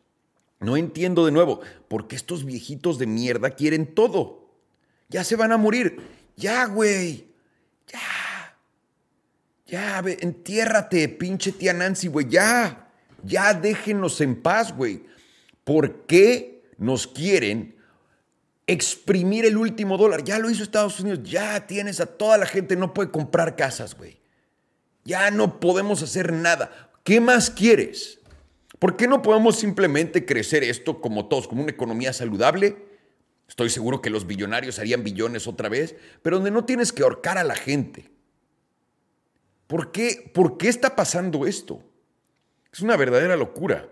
No 0.60 0.76
entiendo 0.76 1.24
de 1.26 1.32
nuevo 1.32 1.60
por 1.88 2.08
qué 2.08 2.16
estos 2.16 2.44
viejitos 2.44 2.98
de 2.98 3.06
mierda 3.06 3.50
quieren 3.50 3.94
todo. 3.94 4.48
Ya 5.08 5.22
se 5.22 5.36
van 5.36 5.52
a 5.52 5.56
morir. 5.56 6.00
Ya, 6.36 6.66
güey. 6.66 7.27
Ya. 7.92 8.56
Ya, 9.66 10.02
entiérrate, 10.20 11.08
pinche 11.08 11.52
tía 11.52 11.72
Nancy, 11.72 12.08
güey. 12.08 12.28
Ya. 12.28 12.90
Ya 13.22 13.52
déjenos 13.54 14.20
en 14.20 14.40
paz, 14.40 14.74
güey. 14.74 15.04
¿Por 15.64 16.06
qué 16.06 16.62
nos 16.78 17.06
quieren 17.06 17.78
exprimir 18.68 19.46
el 19.46 19.56
último 19.56 19.96
dólar. 19.96 20.22
Ya 20.22 20.38
lo 20.38 20.48
hizo 20.48 20.62
Estados 20.62 21.00
Unidos, 21.00 21.20
ya 21.24 21.66
tienes 21.66 21.98
a 22.00 22.06
toda 22.06 22.38
la 22.38 22.46
gente, 22.46 22.76
no 22.76 22.94
puede 22.94 23.10
comprar 23.10 23.56
casas, 23.56 23.96
güey. 23.96 24.20
Ya 25.04 25.30
no 25.30 25.58
podemos 25.58 26.02
hacer 26.02 26.32
nada. 26.32 26.90
¿Qué 27.02 27.20
más 27.20 27.50
quieres? 27.50 28.20
¿Por 28.78 28.96
qué 28.96 29.08
no 29.08 29.22
podemos 29.22 29.58
simplemente 29.58 30.26
crecer 30.26 30.62
esto 30.62 31.00
como 31.00 31.26
todos, 31.26 31.48
como 31.48 31.62
una 31.62 31.72
economía 31.72 32.12
saludable? 32.12 32.76
Estoy 33.48 33.70
seguro 33.70 34.02
que 34.02 34.10
los 34.10 34.26
billonarios 34.26 34.78
harían 34.78 35.02
billones 35.02 35.46
otra 35.46 35.68
vez, 35.68 35.96
pero 36.22 36.36
donde 36.36 36.50
no 36.50 36.64
tienes 36.64 36.92
que 36.92 37.02
ahorcar 37.02 37.38
a 37.38 37.44
la 37.44 37.56
gente. 37.56 38.10
¿Por 39.66 39.90
qué, 39.90 40.30
¿Por 40.32 40.58
qué 40.58 40.68
está 40.68 40.94
pasando 40.94 41.46
esto? 41.46 41.82
Es 42.72 42.80
una 42.80 42.96
verdadera 42.96 43.36
locura. 43.36 43.88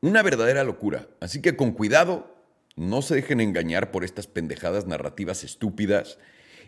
Una 0.00 0.22
verdadera 0.22 0.64
locura. 0.64 1.08
Así 1.20 1.40
que 1.40 1.56
con 1.56 1.72
cuidado, 1.72 2.36
no 2.74 3.02
se 3.02 3.14
dejen 3.14 3.40
engañar 3.40 3.90
por 3.90 4.04
estas 4.04 4.26
pendejadas 4.26 4.86
narrativas 4.86 5.44
estúpidas. 5.44 6.18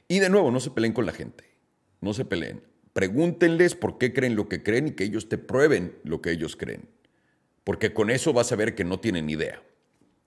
Y 0.06 0.20
de 0.20 0.30
nuevo, 0.30 0.50
no 0.50 0.60
se 0.60 0.70
peleen 0.70 0.92
con 0.92 1.06
la 1.06 1.12
gente. 1.12 1.44
No 2.00 2.14
se 2.14 2.24
peleen. 2.24 2.62
Pregúntenles 2.92 3.74
por 3.74 3.98
qué 3.98 4.12
creen 4.12 4.36
lo 4.36 4.48
que 4.48 4.62
creen 4.62 4.88
y 4.88 4.92
que 4.92 5.04
ellos 5.04 5.28
te 5.28 5.38
prueben 5.38 5.98
lo 6.04 6.22
que 6.22 6.30
ellos 6.30 6.54
creen. 6.54 6.88
Porque 7.64 7.92
con 7.92 8.10
eso 8.10 8.32
vas 8.32 8.52
a 8.52 8.56
ver 8.56 8.76
que 8.76 8.84
no 8.84 9.00
tienen 9.00 9.28
idea. 9.28 9.62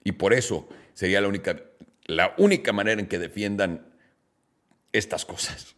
Y 0.03 0.13
por 0.13 0.33
eso 0.33 0.67
sería 0.97 1.21
la 1.21 1.27
única, 1.27 1.61
la 2.05 2.33
única 2.39 2.73
manera 2.73 2.99
en 2.99 3.05
que 3.05 3.19
defiendan 3.19 3.85
estas 4.91 5.25
cosas. 5.25 5.75